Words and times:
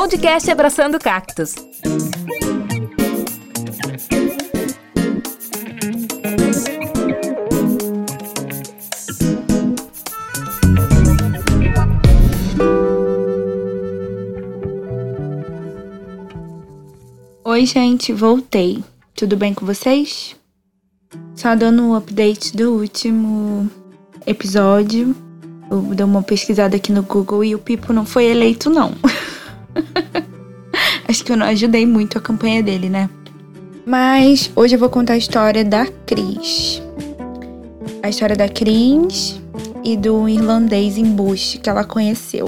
Podcast 0.00 0.50
Abraçando 0.50 0.98
Cactos. 0.98 1.54
Oi, 17.44 17.66
gente, 17.66 18.10
voltei. 18.14 18.82
Tudo 19.14 19.36
bem 19.36 19.52
com 19.52 19.66
vocês? 19.66 20.34
Só 21.34 21.54
dando 21.54 21.82
um 21.82 21.94
update 21.94 22.56
do 22.56 22.72
último 22.72 23.70
episódio. 24.26 25.14
Eu 25.70 25.82
dei 25.94 26.06
uma 26.06 26.22
pesquisada 26.22 26.76
aqui 26.76 26.90
no 26.90 27.02
Google 27.02 27.44
e 27.44 27.54
o 27.54 27.58
Pipo 27.58 27.92
não 27.92 28.06
foi 28.06 28.24
eleito, 28.24 28.70
não. 28.70 28.94
Acho 31.08 31.24
que 31.24 31.32
eu 31.32 31.36
não 31.36 31.46
ajudei 31.46 31.84
muito 31.86 32.18
a 32.18 32.20
campanha 32.20 32.62
dele, 32.62 32.88
né? 32.88 33.08
Mas 33.84 34.50
hoje 34.54 34.76
eu 34.76 34.78
vou 34.78 34.88
contar 34.88 35.14
a 35.14 35.16
história 35.16 35.64
da 35.64 35.86
Cris. 36.06 36.82
A 38.02 38.08
história 38.08 38.36
da 38.36 38.48
Cris 38.48 39.40
e 39.82 39.96
do 39.96 40.28
irlandês 40.28 40.96
embuste 40.96 41.58
que 41.58 41.68
ela 41.68 41.84
conheceu. 41.84 42.46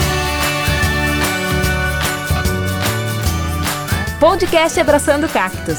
Podcast 4.20 4.78
Abraçando 4.78 5.28
Cactos. 5.28 5.78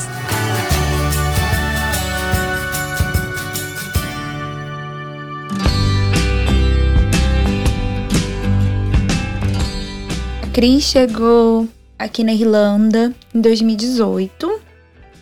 Cris 10.53 10.83
chegou 10.83 11.67
aqui 11.97 12.23
na 12.23 12.31
Irlanda 12.31 13.11
em 13.33 13.41
2018 13.41 14.61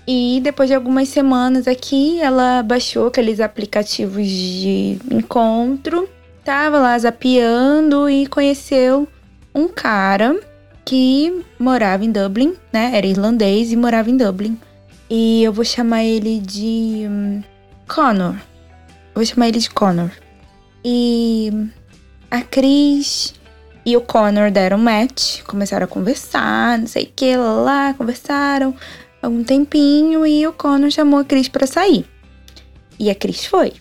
e 0.05 0.41
depois 0.43 0.67
de 0.67 0.75
algumas 0.75 1.07
semanas 1.07 1.69
aqui 1.69 2.19
ela 2.19 2.61
baixou 2.61 3.07
aqueles 3.07 3.39
aplicativos 3.39 4.27
de 4.27 4.97
encontro, 5.09 6.09
tava 6.43 6.79
lá 6.79 6.99
zapeando 6.99 8.09
e 8.09 8.27
conheceu 8.27 9.07
um 9.55 9.69
cara 9.69 10.37
que 10.83 11.45
morava 11.57 12.03
em 12.03 12.11
Dublin, 12.11 12.53
né? 12.73 12.91
Era 12.93 13.07
irlandês 13.07 13.71
e 13.71 13.77
morava 13.77 14.09
em 14.09 14.17
Dublin. 14.17 14.59
E 15.09 15.43
eu 15.43 15.53
vou 15.53 15.63
chamar 15.63 16.03
ele 16.03 16.39
de 16.39 17.07
um, 17.09 17.41
Connor. 17.87 18.35
Vou 19.15 19.25
chamar 19.25 19.47
ele 19.47 19.59
de 19.59 19.69
Connor. 19.69 20.11
E 20.83 21.69
a 22.29 22.41
Cris 22.41 23.33
e 23.85 23.97
o 23.97 24.01
Connor 24.01 24.51
deram 24.51 24.77
match, 24.77 25.41
começaram 25.43 25.85
a 25.85 25.87
conversar, 25.87 26.77
não 26.77 26.87
sei 26.87 27.03
o 27.03 27.11
que, 27.15 27.35
lá, 27.35 27.93
conversaram 27.93 28.75
algum 29.21 29.43
tempinho 29.43 30.25
e 30.25 30.45
o 30.45 30.53
Connor 30.53 30.91
chamou 30.91 31.19
a 31.19 31.23
Cris 31.23 31.47
para 31.47 31.67
sair. 31.67 32.05
E 32.99 33.09
a 33.09 33.15
Cris 33.15 33.45
foi. 33.45 33.73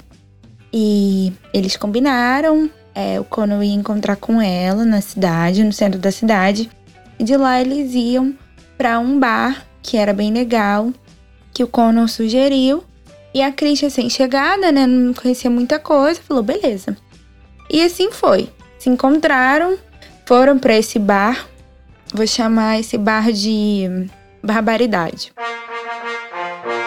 E 0.72 1.32
eles 1.52 1.76
combinaram, 1.76 2.70
é, 2.94 3.20
o 3.20 3.24
Connor 3.24 3.62
ia 3.62 3.74
encontrar 3.74 4.16
com 4.16 4.40
ela 4.40 4.84
na 4.84 5.00
cidade, 5.00 5.64
no 5.64 5.72
centro 5.72 5.98
da 5.98 6.10
cidade. 6.10 6.70
E 7.18 7.24
de 7.24 7.36
lá 7.36 7.60
eles 7.60 7.92
iam 7.94 8.34
para 8.78 8.98
um 8.98 9.18
bar 9.18 9.66
que 9.82 9.96
era 9.96 10.12
bem 10.12 10.32
legal, 10.32 10.92
que 11.52 11.62
o 11.62 11.68
Connor 11.68 12.08
sugeriu. 12.08 12.84
E 13.32 13.42
a 13.42 13.52
Cris, 13.52 13.80
recém-chegada, 13.80 14.72
né, 14.72 14.86
não 14.86 15.14
conhecia 15.14 15.50
muita 15.50 15.78
coisa, 15.78 16.20
falou: 16.20 16.42
beleza. 16.42 16.96
E 17.68 17.82
assim 17.82 18.10
foi. 18.10 18.48
Se 18.78 18.88
encontraram, 18.88 19.78
foram 20.30 20.60
para 20.60 20.78
esse 20.78 20.96
bar. 20.96 21.44
Vou 22.14 22.24
chamar 22.24 22.78
esse 22.78 22.96
bar 22.96 23.32
de 23.32 24.06
Barbaridade. 24.40 25.32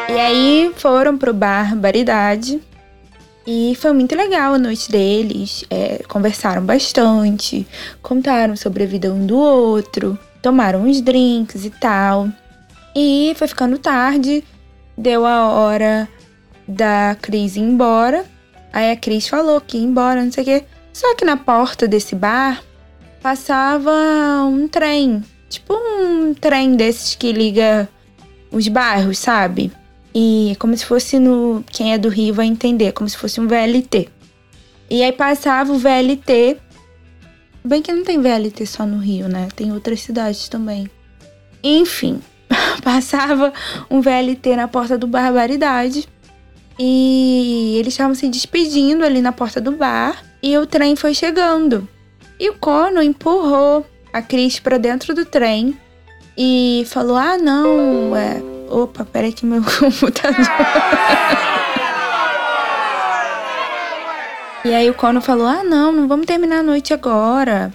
E 0.08 0.14
aí 0.14 0.72
foram 0.78 1.18
pro 1.18 1.34
bar 1.34 1.72
Barbaridade. 1.72 2.62
E 3.46 3.78
foi 3.82 3.92
muito 3.92 4.16
legal 4.16 4.54
a 4.54 4.58
noite 4.58 4.90
deles. 4.90 5.66
É, 5.70 6.02
conversaram 6.08 6.66
bastante, 6.66 7.68
contaram 8.02 8.56
sobre 8.56 8.84
a 8.84 8.88
vida 8.88 9.12
um 9.12 9.26
do 9.26 9.38
outro, 9.38 10.18
tomaram 10.42 10.86
uns 10.86 11.02
drinks 11.02 11.66
e 11.66 11.70
tal. 11.70 12.30
E 12.96 13.34
foi 13.36 13.50
ficando 13.50 13.78
tarde, 13.78 14.42
deu 14.98 15.26
a 15.26 15.50
hora 15.50 16.08
da 16.66 17.18
Cris 17.22 17.58
ir 17.58 17.60
embora. 17.60 18.24
Aí 18.72 18.90
a 18.90 18.96
Cris 18.96 19.28
falou 19.28 19.60
que 19.60 19.78
ia 19.78 19.84
embora, 19.84 20.24
não 20.24 20.32
sei 20.32 20.44
o 20.44 20.46
quê. 20.46 20.64
Só 20.94 21.14
que 21.16 21.26
na 21.26 21.36
porta 21.36 21.86
desse 21.86 22.16
bar 22.16 22.64
passava 23.24 23.92
um 24.46 24.68
trem. 24.68 25.24
Tipo 25.50 25.74
um 25.74 26.34
trem 26.34 26.76
desses 26.76 27.16
que 27.16 27.32
liga 27.32 27.88
os 28.52 28.68
bairros, 28.68 29.18
sabe? 29.18 29.72
E 30.14 30.56
como 30.60 30.76
se 30.76 30.86
fosse 30.86 31.18
no. 31.18 31.64
Quem 31.72 31.94
é 31.94 31.98
do 31.98 32.10
Rio 32.10 32.34
vai 32.34 32.46
entender, 32.46 32.92
como 32.92 33.10
se 33.10 33.18
fosse 33.18 33.40
um 33.40 33.48
VLT. 33.48 34.10
E 34.90 35.02
aí 35.02 35.12
passava 35.14 35.72
o 35.72 35.80
VLT. 35.80 36.58
Bem 37.64 37.82
que 37.82 37.94
não 37.94 38.04
tem 38.04 38.22
VLT 38.22 38.66
só 38.66 38.86
no 38.86 38.98
Rio, 38.98 39.30
né? 39.30 39.48
Tem 39.56 39.72
outras 39.72 40.02
cidades 40.02 40.50
também. 40.50 40.90
Enfim, 41.64 42.22
passava 42.84 43.54
um 43.90 44.02
VLT 44.02 44.58
na 44.58 44.68
porta 44.68 44.98
do 44.98 45.08
Barbaridade. 45.08 46.10
E 46.78 47.78
eles 47.80 47.94
estavam 47.94 48.16
se 48.16 48.28
despedindo 48.28 49.06
ali 49.06 49.22
na 49.22 49.32
porta 49.32 49.62
do 49.62 49.72
bar. 49.72 50.22
E 50.42 50.58
o 50.58 50.68
trem 50.68 50.96
foi 50.96 51.14
chegando. 51.14 51.88
E 52.44 52.50
o 52.50 52.56
Cono 52.56 53.02
empurrou 53.02 53.86
a 54.12 54.22
Cris 54.22 54.60
para 54.60 54.78
dentro 54.78 55.16
do 55.16 55.26
trem 55.26 55.80
e 56.38 56.84
falou: 56.88 57.16
Ah, 57.16 57.38
não, 57.38 58.14
é. 58.14 58.44
Opa, 58.70 59.06
peraí 59.06 59.32
que 59.32 59.46
meu 59.46 59.64
computador. 59.80 60.36
e 64.66 64.74
aí 64.74 64.90
o 64.90 64.94
Cono 64.94 65.22
falou: 65.22 65.48
Ah, 65.48 65.64
não, 65.64 65.94
não 65.94 66.06
vamos 66.06 66.26
terminar 66.26 66.58
a 66.58 66.64
noite 66.64 66.94
agora. 66.94 67.74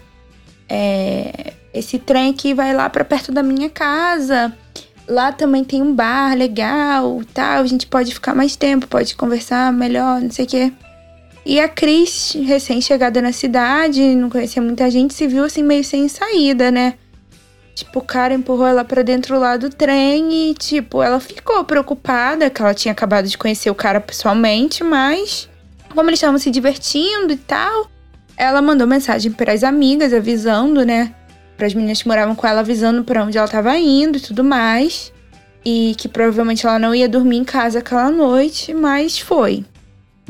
É, 0.69 1.55
esse 1.73 1.99
trem 1.99 2.29
aqui 2.29 2.53
vai 2.53 2.75
lá 2.75 2.91
para 2.91 3.07
perto 3.07 3.33
da 3.33 3.43
minha 3.43 3.71
casa. 3.71 4.55
Lá 5.09 5.33
também 5.33 5.65
tem 5.65 5.81
um 5.81 5.95
bar 5.95 6.37
legal, 6.37 7.23
tal. 7.33 7.63
A 7.63 7.67
gente 7.67 7.87
pode 7.87 8.13
ficar 8.13 8.35
mais 8.35 8.55
tempo, 8.55 8.87
pode 8.87 9.17
conversar 9.17 9.73
melhor, 9.73 10.21
não 10.21 10.31
sei 10.31 10.45
o 10.45 10.49
quê. 10.49 10.71
E 11.49 11.59
a 11.59 11.67
Cris, 11.67 12.37
recém-chegada 12.45 13.23
na 13.23 13.33
cidade, 13.33 14.03
não 14.15 14.29
conhecia 14.29 14.61
muita 14.61 14.91
gente, 14.91 15.15
se 15.15 15.27
viu 15.27 15.45
assim 15.45 15.63
meio 15.63 15.83
sem 15.83 16.07
saída, 16.07 16.71
né? 16.71 16.93
Tipo, 17.75 18.01
o 18.01 18.03
cara 18.03 18.35
empurrou 18.35 18.67
ela 18.67 18.85
para 18.85 19.03
dentro 19.03 19.39
lá 19.39 19.57
do 19.57 19.71
trem 19.71 20.51
e, 20.51 20.53
tipo, 20.53 21.03
ela 21.03 21.19
ficou 21.19 21.65
preocupada, 21.65 22.51
que 22.51 22.61
ela 22.61 22.75
tinha 22.75 22.93
acabado 22.93 23.27
de 23.27 23.39
conhecer 23.39 23.71
o 23.71 23.75
cara 23.75 23.99
pessoalmente, 23.99 24.85
mas 24.85 25.49
como 25.95 26.11
eles 26.11 26.19
estavam 26.19 26.39
se 26.39 26.51
divertindo 26.51 27.33
e 27.33 27.39
tal, 27.39 27.91
ela 28.37 28.61
mandou 28.61 28.87
mensagem 28.87 29.33
para 29.33 29.55
as 29.55 29.65
amigas 29.65 30.13
avisando, 30.13 30.85
né? 30.85 31.15
Para 31.57 31.67
as 31.67 31.73
meninas 31.73 32.03
que 32.03 32.09
moravam 32.09 32.35
com 32.35 32.47
ela 32.47 32.61
avisando 32.61 33.05
para 33.05 33.25
onde 33.25 33.39
ela 33.39 33.47
estava 33.47 33.75
indo 33.79 34.19
e 34.19 34.21
tudo 34.21 34.45
mais. 34.45 35.11
E 35.65 35.95
que 35.97 36.09
provavelmente 36.09 36.67
ela 36.67 36.79
não 36.79 36.95
ia 36.95 37.09
dormir 37.09 37.39
em 37.39 37.45
casa 37.45 37.79
aquela 37.79 38.11
noite, 38.11 38.75
mas 38.75 39.19
foi. 39.19 39.65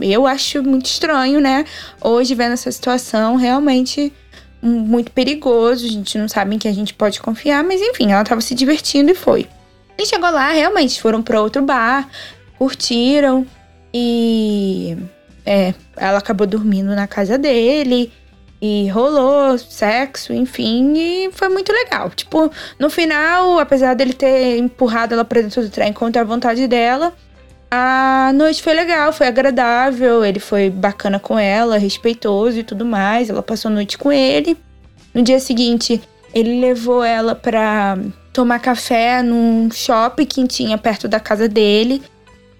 Eu 0.00 0.26
acho 0.26 0.62
muito 0.62 0.86
estranho, 0.86 1.40
né? 1.40 1.64
Hoje, 2.00 2.34
vendo 2.34 2.52
essa 2.52 2.70
situação, 2.70 3.36
realmente 3.36 4.12
muito 4.62 5.10
perigoso. 5.12 5.86
A 5.86 5.88
gente 5.88 6.18
não 6.18 6.28
sabe 6.28 6.56
em 6.56 6.58
que 6.58 6.68
a 6.68 6.72
gente 6.72 6.94
pode 6.94 7.20
confiar, 7.20 7.62
mas 7.64 7.80
enfim, 7.80 8.12
ela 8.12 8.24
tava 8.24 8.40
se 8.40 8.54
divertindo 8.54 9.10
e 9.10 9.14
foi. 9.14 9.46
E 9.96 10.06
chegou 10.06 10.30
lá, 10.30 10.50
realmente, 10.50 11.00
foram 11.00 11.22
para 11.22 11.40
outro 11.40 11.62
bar, 11.62 12.08
curtiram 12.56 13.46
e. 13.92 14.96
É, 15.44 15.72
ela 15.96 16.18
acabou 16.18 16.46
dormindo 16.46 16.94
na 16.94 17.06
casa 17.06 17.38
dele 17.38 18.12
e 18.60 18.88
rolou 18.88 19.56
sexo, 19.56 20.32
enfim, 20.32 20.92
e 20.96 21.30
foi 21.32 21.48
muito 21.48 21.72
legal. 21.72 22.10
Tipo, 22.10 22.50
no 22.78 22.90
final, 22.90 23.58
apesar 23.58 23.94
dele 23.94 24.12
ter 24.12 24.58
empurrado 24.58 25.14
ela 25.14 25.24
pra 25.24 25.40
dentro 25.40 25.62
do 25.62 25.70
trem 25.70 25.92
contra 25.92 26.22
a 26.22 26.24
vontade 26.24 26.66
dela, 26.66 27.14
a 27.70 28.32
noite 28.34 28.62
foi 28.62 28.72
legal, 28.72 29.12
foi 29.12 29.26
agradável, 29.26 30.24
ele 30.24 30.40
foi 30.40 30.70
bacana 30.70 31.18
com 31.18 31.38
ela, 31.38 31.76
respeitoso 31.76 32.58
e 32.58 32.62
tudo 32.62 32.84
mais. 32.84 33.28
Ela 33.28 33.42
passou 33.42 33.70
a 33.70 33.74
noite 33.74 33.98
com 33.98 34.10
ele. 34.10 34.56
No 35.12 35.22
dia 35.22 35.38
seguinte, 35.38 36.00
ele 36.34 36.60
levou 36.60 37.04
ela 37.04 37.34
pra 37.34 37.98
tomar 38.32 38.58
café 38.58 39.22
num 39.22 39.70
shopping 39.70 40.24
que 40.24 40.46
tinha 40.46 40.78
perto 40.78 41.06
da 41.08 41.20
casa 41.20 41.48
dele. 41.48 42.02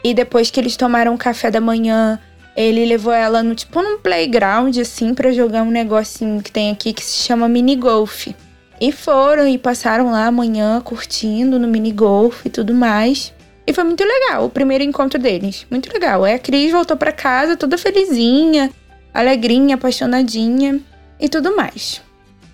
E 0.05 0.13
depois 0.13 0.51
que 0.51 0.61
eles 0.61 0.77
tomaram 0.77 1.17
café 1.17 1.51
da 1.51 1.61
manhã, 1.61 2.21
ele 2.57 2.85
levou 2.85 3.13
ela 3.13 3.43
no 3.43 3.55
tipo 3.55 3.81
num 3.81 3.99
playground 3.99 4.77
assim 4.79 5.15
para 5.15 5.33
jogar 5.33 5.63
um 5.63 5.71
negocinho 5.71 6.43
que 6.43 6.53
tem 6.53 6.71
aqui 6.71 6.93
que 6.93 7.05
se 7.05 7.25
chama 7.25 7.49
mini 7.49 7.77
golf. 7.77 8.29
E 8.81 8.93
foram 8.93 9.49
e 9.49 9.57
passaram 9.57 10.11
lá 10.11 10.27
amanhã 10.27 10.81
curtindo 10.81 11.59
no 11.59 11.67
mini 11.67 11.93
golf 11.93 12.45
e 12.45 12.51
tudo 12.51 12.75
mais. 12.75 13.33
E 13.69 13.73
foi 13.75 13.85
muito 13.85 14.03
legal 14.03 14.47
o 14.47 14.49
primeiro 14.49 14.83
encontro 14.83 15.19
deles. 15.19 15.67
Muito 15.71 15.93
legal. 15.93 16.25
Aí 16.25 16.33
a 16.33 16.39
Cris 16.39 16.73
voltou 16.73 16.97
para 16.97 17.13
casa 17.13 17.55
toda 17.55 17.77
felizinha, 17.77 18.71
alegrinha, 19.13 19.75
apaixonadinha 19.75 20.81
e 21.21 21.29
tudo 21.29 21.55
mais. 21.55 22.01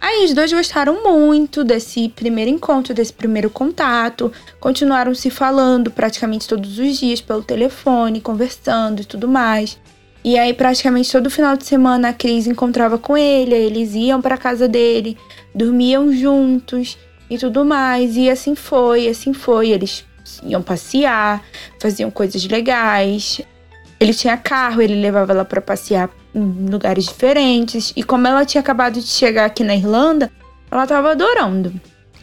Aí 0.00 0.24
os 0.24 0.34
dois 0.34 0.52
gostaram 0.52 1.04
muito 1.04 1.62
desse 1.62 2.08
primeiro 2.08 2.50
encontro, 2.50 2.92
desse 2.92 3.12
primeiro 3.12 3.48
contato, 3.48 4.32
continuaram 4.58 5.14
se 5.14 5.30
falando 5.30 5.88
praticamente 5.88 6.48
todos 6.48 6.80
os 6.80 6.98
dias 6.98 7.20
pelo 7.20 7.44
telefone, 7.44 8.20
conversando 8.20 9.02
e 9.02 9.04
tudo 9.04 9.28
mais. 9.28 9.78
E 10.24 10.36
aí 10.36 10.52
praticamente 10.52 11.12
todo 11.12 11.30
final 11.30 11.56
de 11.56 11.64
semana 11.64 12.08
a 12.08 12.12
Cris 12.12 12.48
encontrava 12.48 12.98
com 12.98 13.16
ele, 13.16 13.54
eles 13.54 13.94
iam 13.94 14.20
para 14.20 14.36
casa 14.36 14.66
dele, 14.66 15.16
dormiam 15.54 16.12
juntos 16.12 16.98
e 17.30 17.38
tudo 17.38 17.64
mais. 17.64 18.16
E 18.16 18.28
assim 18.28 18.56
foi, 18.56 19.06
assim 19.06 19.32
foi. 19.32 19.68
Eles 19.70 20.04
iam 20.42 20.62
passear, 20.62 21.42
faziam 21.80 22.10
coisas 22.10 22.44
legais. 22.46 23.40
Ele 24.00 24.12
tinha 24.12 24.36
carro, 24.36 24.82
ele 24.82 25.00
levava 25.00 25.32
ela 25.32 25.44
para 25.44 25.60
passear 25.60 26.10
em 26.34 26.66
lugares 26.68 27.06
diferentes. 27.06 27.92
E 27.96 28.02
como 28.02 28.26
ela 28.26 28.44
tinha 28.44 28.60
acabado 28.60 29.00
de 29.00 29.06
chegar 29.06 29.44
aqui 29.46 29.62
na 29.62 29.74
Irlanda, 29.74 30.30
ela 30.70 30.86
tava 30.86 31.12
adorando. 31.12 31.72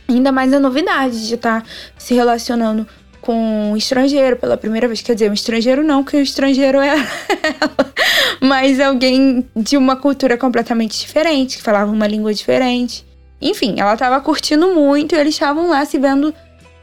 Ainda 0.07 0.31
mais 0.31 0.53
a 0.53 0.59
novidade 0.59 1.27
de 1.27 1.35
estar 1.35 1.61
tá 1.61 1.67
se 1.97 2.13
relacionando 2.13 2.85
com 3.21 3.71
um 3.71 3.77
estrangeiro 3.77 4.35
pela 4.35 4.57
primeira 4.57 4.87
vez. 4.87 5.01
Quer 5.01 5.13
dizer, 5.13 5.29
um 5.29 5.33
estrangeiro 5.33 5.83
não, 5.83 6.03
que 6.03 6.17
o 6.17 6.21
estrangeiro 6.21 6.79
é 6.79 6.89
ela. 6.97 7.93
Mas 8.41 8.79
alguém 8.79 9.47
de 9.55 9.77
uma 9.77 9.95
cultura 9.95 10.37
completamente 10.37 10.99
diferente, 10.99 11.57
que 11.57 11.63
falava 11.63 11.91
uma 11.91 12.07
língua 12.07 12.33
diferente. 12.33 13.05
Enfim, 13.39 13.79
ela 13.79 13.95
tava 13.95 14.19
curtindo 14.19 14.73
muito 14.73 15.15
e 15.15 15.17
eles 15.17 15.33
estavam 15.33 15.69
lá 15.69 15.85
se 15.85 15.97
vendo 15.97 16.33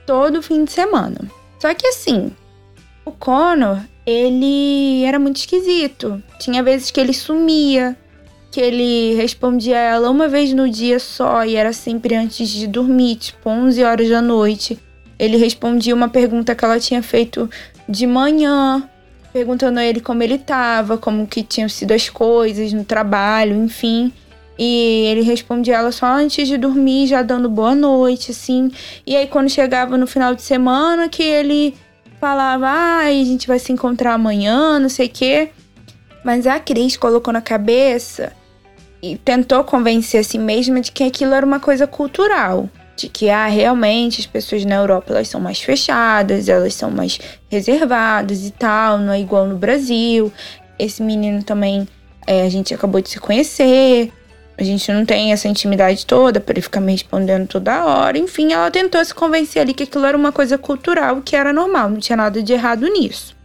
todo 0.09 0.41
fim 0.41 0.65
de 0.65 0.73
semana. 0.73 1.21
Só 1.59 1.75
que 1.75 1.87
assim, 1.87 2.31
o 3.05 3.13
Connor, 3.13 3.79
ele 4.07 5.05
era 5.05 5.19
muito 5.19 5.37
esquisito. 5.37 6.23
Tinha 6.41 6.63
vezes 6.63 6.91
que 6.91 6.99
ele 6.99 7.13
sumia, 7.13 7.95
que 8.51 8.59
ele 8.59 9.15
respondia 9.17 9.77
a 9.77 9.81
ela 9.81 10.11
uma 10.11 10.27
vez 10.27 10.55
no 10.55 10.67
dia 10.67 10.99
só 10.99 11.45
e 11.45 11.57
era 11.57 11.75
sempre 11.75 12.15
antes 12.15 12.49
de 12.49 12.67
dormir, 12.67 13.17
tipo 13.17 13.51
11 13.51 13.85
horas 13.85 14.09
da 14.09 14.23
noite. 14.23 14.79
Ele 15.19 15.37
respondia 15.37 15.95
uma 15.95 16.09
pergunta 16.09 16.55
que 16.55 16.65
ela 16.65 16.81
tinha 16.81 17.03
feito 17.03 17.51
de 17.87 18.07
manhã, 18.07 18.89
perguntando 19.31 19.79
a 19.79 19.85
ele 19.85 20.01
como 20.01 20.23
ele 20.23 20.37
estava, 20.37 20.97
como 20.97 21.27
que 21.27 21.43
tinham 21.43 21.69
sido 21.69 21.93
as 21.93 22.09
coisas 22.09 22.73
no 22.73 22.83
trabalho, 22.83 23.63
enfim. 23.63 24.11
E 24.59 25.07
ele 25.07 25.23
respondia 25.23 25.77
ela 25.77 25.93
só 25.93 26.07
antes 26.07 26.49
de 26.49 26.57
dormir, 26.57 27.07
já 27.07 27.23
dando 27.23 27.49
boa 27.49 27.75
noite, 27.75 28.33
assim. 28.33 28.71
E 29.07 29.15
aí 29.15 29.27
quando 29.27 29.49
chegava 29.49 29.97
no 29.97 30.07
final 30.07 30.35
de 30.35 30.43
semana 30.43 31.09
que 31.09 31.23
ele 31.23 31.77
falava, 32.21 32.67
ah, 32.67 32.99
a 33.07 33.13
gente 33.13 33.47
vai 33.47 33.59
se 33.59 33.73
encontrar 33.73 34.15
amanhã, 34.15 34.79
não 34.81 34.89
sei 34.89 35.07
o 35.07 35.11
quê. 35.11 35.51
Mas 36.25 36.47
a 36.47 36.59
Cris 36.59 36.97
colocou 36.97 37.33
na 37.33 37.41
cabeça 37.41 38.33
e 39.01 39.17
tentou 39.17 39.63
convencer 39.63 40.21
a 40.21 40.25
si 40.25 40.39
mesma 40.39 40.81
de 40.81 40.91
que 40.91 41.05
aquilo 41.05 41.33
era 41.35 41.47
uma 41.47 41.61
coisa 41.61 41.87
cultural. 41.87 42.69
De 42.97 43.09
que, 43.09 43.31
ah, 43.31 43.47
realmente 43.47 44.21
as 44.21 44.27
pessoas 44.27 44.65
na 44.65 44.75
Europa 44.75 45.13
elas 45.13 45.29
são 45.29 45.41
mais 45.41 45.61
fechadas, 45.61 46.49
elas 46.49 46.75
são 46.75 46.91
mais 46.91 47.21
reservadas 47.49 48.45
e 48.45 48.51
tal, 48.51 48.99
não 48.99 49.13
é 49.13 49.21
igual 49.21 49.47
no 49.47 49.57
Brasil. 49.57 50.33
Esse 50.77 51.01
menino 51.01 51.45
também 51.45 51.87
é, 52.27 52.43
a 52.43 52.49
gente 52.49 52.75
acabou 52.75 53.01
de 53.01 53.09
se 53.09 53.21
conhecer. 53.21 54.13
A 54.59 54.65
gente 54.65 54.91
não 54.91 55.07
tem 55.07 55.33
essa 55.33 55.47
intimidade 55.47 56.05
toda 56.05 56.41
para 56.41 56.53
ele 56.53 56.61
ficar 56.61 56.81
me 56.81 56.91
respondendo 56.91 57.47
toda 57.47 57.85
hora. 57.85 58.19
Enfim, 58.19 58.53
ela 58.53 58.69
tentou 58.73 59.03
se 59.05 59.15
convencer 59.15 59.63
ali 59.63 59.73
que 59.73 59.85
aquilo 59.85 60.05
era 60.05 60.17
uma 60.17 60.33
coisa 60.33 60.59
cultural, 60.59 61.23
que 61.23 61.37
era 61.37 61.53
normal, 61.53 61.89
não 61.89 61.99
tinha 61.99 62.17
nada 62.17 62.43
de 62.43 62.53
errado 62.53 62.89
nisso. 62.89 63.37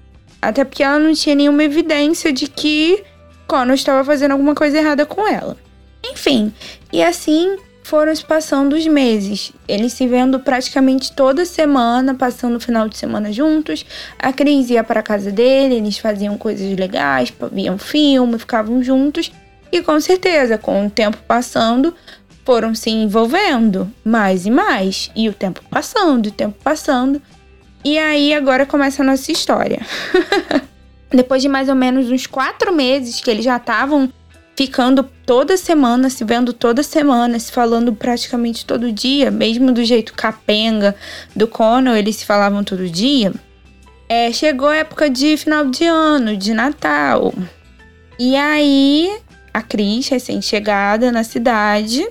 Até 0.41 0.63
porque 0.63 0.81
ela 0.81 0.97
não 0.97 1.13
tinha 1.13 1.35
nenhuma 1.35 1.63
evidência 1.63 2.33
de 2.33 2.47
que 2.47 3.03
Connor 3.47 3.75
estava 3.75 4.03
fazendo 4.03 4.31
alguma 4.31 4.55
coisa 4.55 4.79
errada 4.79 5.05
com 5.05 5.27
ela. 5.27 5.55
Enfim, 6.03 6.51
e 6.91 7.03
assim 7.03 7.57
foram 7.83 8.15
se 8.15 8.25
passando 8.25 8.73
os 8.73 8.87
meses. 8.87 9.53
Eles 9.67 9.93
se 9.93 10.07
vendo 10.07 10.39
praticamente 10.39 11.13
toda 11.13 11.45
semana, 11.45 12.15
passando 12.15 12.55
o 12.55 12.59
final 12.59 12.89
de 12.89 12.97
semana 12.97 13.31
juntos. 13.31 13.85
A 14.17 14.33
Cris 14.33 14.71
ia 14.71 14.83
para 14.83 15.03
casa 15.03 15.31
dele, 15.31 15.75
eles 15.75 15.99
faziam 15.99 16.37
coisas 16.37 16.75
legais, 16.75 17.31
viam 17.51 17.77
filme, 17.77 18.39
ficavam 18.39 18.81
juntos. 18.81 19.31
E 19.73 19.81
com 19.81 19.99
certeza, 19.99 20.55
com 20.55 20.85
o 20.85 20.89
tempo 20.89 21.17
passando, 21.27 21.95
foram 22.45 22.75
se 22.75 22.91
envolvendo 22.91 23.91
mais 24.05 24.45
e 24.45 24.51
mais. 24.51 25.09
E 25.15 25.27
o 25.27 25.33
tempo 25.33 25.63
passando, 25.67 26.27
o 26.27 26.31
tempo 26.31 26.55
passando. 26.63 27.19
E 27.83 27.97
aí 27.97 28.35
agora 28.35 28.67
começa 28.67 29.01
a 29.01 29.05
nossa 29.05 29.31
história. 29.31 29.81
Depois 31.09 31.41
de 31.41 31.49
mais 31.49 31.69
ou 31.69 31.75
menos 31.75 32.11
uns 32.11 32.27
quatro 32.27 32.71
meses 32.71 33.19
que 33.19 33.31
eles 33.31 33.43
já 33.43 33.57
estavam 33.57 34.13
ficando 34.55 35.09
toda 35.25 35.57
semana, 35.57 36.07
se 36.07 36.23
vendo 36.23 36.53
toda 36.53 36.83
semana, 36.83 37.39
se 37.39 37.51
falando 37.51 37.93
praticamente 37.93 38.67
todo 38.67 38.91
dia, 38.91 39.31
mesmo 39.31 39.71
do 39.71 39.83
jeito 39.83 40.13
capenga 40.13 40.95
do 41.35 41.47
Conor, 41.47 41.97
eles 41.97 42.17
se 42.17 42.27
falavam 42.27 42.63
todo 42.63 42.87
dia. 42.87 43.33
É, 44.07 44.31
chegou 44.31 44.67
a 44.67 44.75
época 44.75 45.09
de 45.09 45.35
final 45.35 45.65
de 45.65 45.85
ano, 45.85 46.37
de 46.37 46.53
Natal. 46.53 47.33
E 48.19 48.35
aí 48.35 49.11
a 49.53 49.61
Cris, 49.61 50.07
recém-chegada 50.07 51.11
na 51.11 51.23
cidade, 51.23 52.05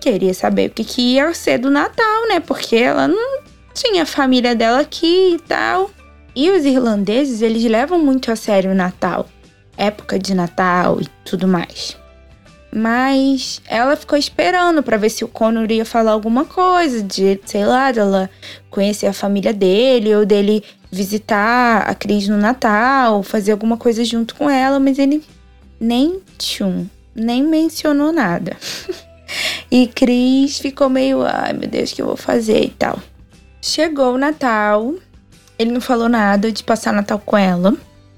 queria 0.00 0.34
saber 0.34 0.70
o 0.70 0.72
que, 0.72 0.84
que 0.84 1.14
ia 1.14 1.32
ser 1.34 1.58
do 1.58 1.70
Natal, 1.70 2.28
né? 2.28 2.40
Porque 2.40 2.76
ela 2.76 3.08
não 3.08 3.40
tinha 3.74 4.02
a 4.02 4.06
família 4.06 4.54
dela 4.54 4.80
aqui 4.80 5.34
e 5.34 5.38
tal. 5.38 5.90
E 6.34 6.50
os 6.50 6.64
irlandeses, 6.64 7.42
eles 7.42 7.64
levam 7.64 7.98
muito 7.98 8.30
a 8.30 8.36
sério 8.36 8.70
o 8.70 8.74
Natal, 8.74 9.26
época 9.76 10.18
de 10.18 10.34
Natal 10.34 11.00
e 11.00 11.08
tudo 11.24 11.48
mais. 11.48 11.96
Mas 12.70 13.62
ela 13.66 13.96
ficou 13.96 14.18
esperando 14.18 14.82
para 14.82 14.98
ver 14.98 15.08
se 15.08 15.24
o 15.24 15.28
Conor 15.28 15.70
ia 15.70 15.86
falar 15.86 16.12
alguma 16.12 16.44
coisa, 16.44 17.02
de, 17.02 17.40
sei 17.46 17.64
lá, 17.64 17.90
dela 17.90 18.28
conhecer 18.70 19.06
a 19.06 19.12
família 19.12 19.54
dele 19.54 20.14
ou 20.14 20.26
dele 20.26 20.62
visitar 20.90 21.88
a 21.88 21.94
Cris 21.94 22.28
no 22.28 22.36
Natal, 22.36 23.22
fazer 23.22 23.52
alguma 23.52 23.76
coisa 23.76 24.04
junto 24.04 24.34
com 24.34 24.50
ela, 24.50 24.78
mas 24.78 24.98
ele 24.98 25.24
nem 25.80 26.20
tchum, 26.36 26.86
nem 27.14 27.42
mencionou 27.42 28.12
nada. 28.12 28.56
e 29.70 29.86
Cris 29.86 30.58
ficou 30.58 30.88
meio, 30.88 31.22
ai 31.22 31.52
meu 31.52 31.68
Deus, 31.68 31.92
o 31.92 31.94
que 31.94 32.02
eu 32.02 32.06
vou 32.06 32.16
fazer 32.16 32.64
e 32.64 32.70
tal. 32.70 32.98
Chegou 33.60 34.14
o 34.14 34.18
Natal, 34.18 34.94
ele 35.58 35.72
não 35.72 35.80
falou 35.80 36.08
nada 36.08 36.52
de 36.52 36.62
passar 36.62 36.92
Natal 36.92 37.18
com 37.18 37.36
ela, 37.36 37.74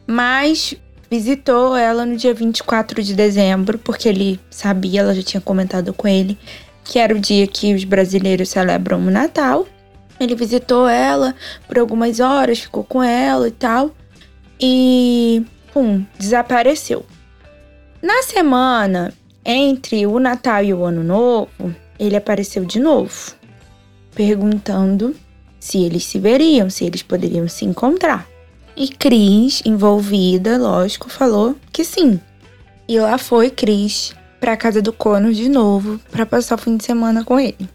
mas 0.06 0.74
visitou 1.10 1.76
ela 1.76 2.06
no 2.06 2.16
dia 2.16 2.32
24 2.32 3.02
de 3.02 3.14
dezembro, 3.14 3.78
porque 3.78 4.08
ele 4.08 4.38
sabia, 4.50 5.00
ela 5.00 5.14
já 5.14 5.22
tinha 5.22 5.40
comentado 5.40 5.92
com 5.92 6.06
ele, 6.06 6.38
que 6.84 6.98
era 6.98 7.14
o 7.14 7.18
dia 7.18 7.46
que 7.46 7.74
os 7.74 7.84
brasileiros 7.84 8.48
celebram 8.48 8.98
o 8.98 9.10
Natal. 9.10 9.66
Ele 10.20 10.34
visitou 10.34 10.86
ela 10.86 11.34
por 11.66 11.78
algumas 11.78 12.20
horas, 12.20 12.58
ficou 12.58 12.84
com 12.84 13.02
ela 13.02 13.48
e 13.48 13.52
tal. 13.52 13.90
E, 14.60 15.42
pum, 15.72 16.04
desapareceu. 16.18 17.06
Na 18.02 18.22
semana 18.22 19.12
entre 19.44 20.06
o 20.06 20.18
Natal 20.18 20.64
e 20.64 20.72
o 20.72 20.84
Ano 20.84 21.04
Novo, 21.04 21.74
ele 21.98 22.16
apareceu 22.16 22.64
de 22.64 22.80
novo, 22.80 23.34
perguntando 24.14 25.14
se 25.58 25.84
eles 25.84 26.04
se 26.06 26.18
veriam, 26.18 26.70
se 26.70 26.86
eles 26.86 27.02
poderiam 27.02 27.46
se 27.46 27.66
encontrar. 27.66 28.26
E 28.74 28.88
Cris, 28.88 29.60
envolvida, 29.66 30.56
lógico, 30.56 31.10
falou 31.10 31.54
que 31.70 31.84
sim. 31.84 32.18
E 32.88 32.98
lá 32.98 33.18
foi 33.18 33.50
Cris 33.50 34.14
para 34.40 34.56
casa 34.56 34.80
do 34.80 34.94
Conor 34.94 35.32
de 35.32 35.50
novo 35.50 36.00
para 36.10 36.24
passar 36.24 36.54
o 36.54 36.58
fim 36.58 36.78
de 36.78 36.84
semana 36.84 37.22
com 37.22 37.38
ele. 37.38 37.68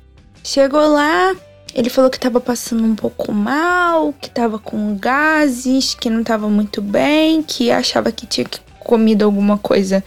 Chegou 0.43 0.87
lá, 0.87 1.35
ele 1.75 1.89
falou 1.89 2.09
que 2.09 2.17
estava 2.17 2.41
passando 2.41 2.83
um 2.83 2.95
pouco 2.95 3.31
mal, 3.31 4.11
que 4.19 4.27
estava 4.27 4.57
com 4.57 4.97
gases, 4.97 5.93
que 5.93 6.09
não 6.09 6.21
estava 6.21 6.49
muito 6.49 6.81
bem, 6.81 7.43
que 7.43 7.69
achava 7.69 8.11
que 8.11 8.25
tinha 8.25 8.47
comido 8.79 9.23
alguma 9.23 9.59
coisa 9.59 10.03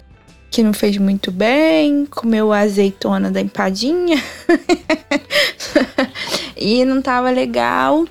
que 0.50 0.62
não 0.62 0.72
fez 0.72 0.96
muito 0.96 1.30
bem, 1.30 2.06
comeu 2.06 2.52
a 2.52 2.60
azeitona 2.60 3.30
da 3.30 3.40
empadinha 3.40 4.22
e 6.56 6.84
não 6.84 7.02
tava 7.02 7.30
legal. 7.30 8.06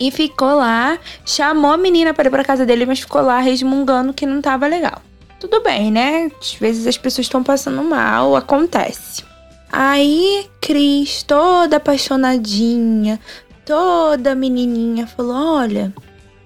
E 0.00 0.12
ficou 0.12 0.54
lá, 0.54 0.96
chamou 1.26 1.72
a 1.72 1.76
menina 1.76 2.14
para 2.14 2.28
ir 2.28 2.30
pra 2.30 2.44
casa 2.44 2.64
dele, 2.64 2.86
mas 2.86 3.00
ficou 3.00 3.20
lá 3.20 3.40
resmungando 3.40 4.12
que 4.12 4.24
não 4.24 4.40
tava 4.40 4.66
legal. 4.68 5.02
Tudo 5.40 5.60
bem, 5.60 5.90
né? 5.90 6.30
Às 6.40 6.54
vezes 6.54 6.86
as 6.86 6.96
pessoas 6.96 7.26
estão 7.26 7.42
passando 7.42 7.82
mal, 7.82 8.36
acontece. 8.36 9.24
Aí, 9.70 10.46
Cris, 10.60 11.22
toda 11.22 11.76
apaixonadinha, 11.76 13.18
toda 13.64 14.34
menininha, 14.34 15.06
falou: 15.06 15.56
Olha, 15.56 15.92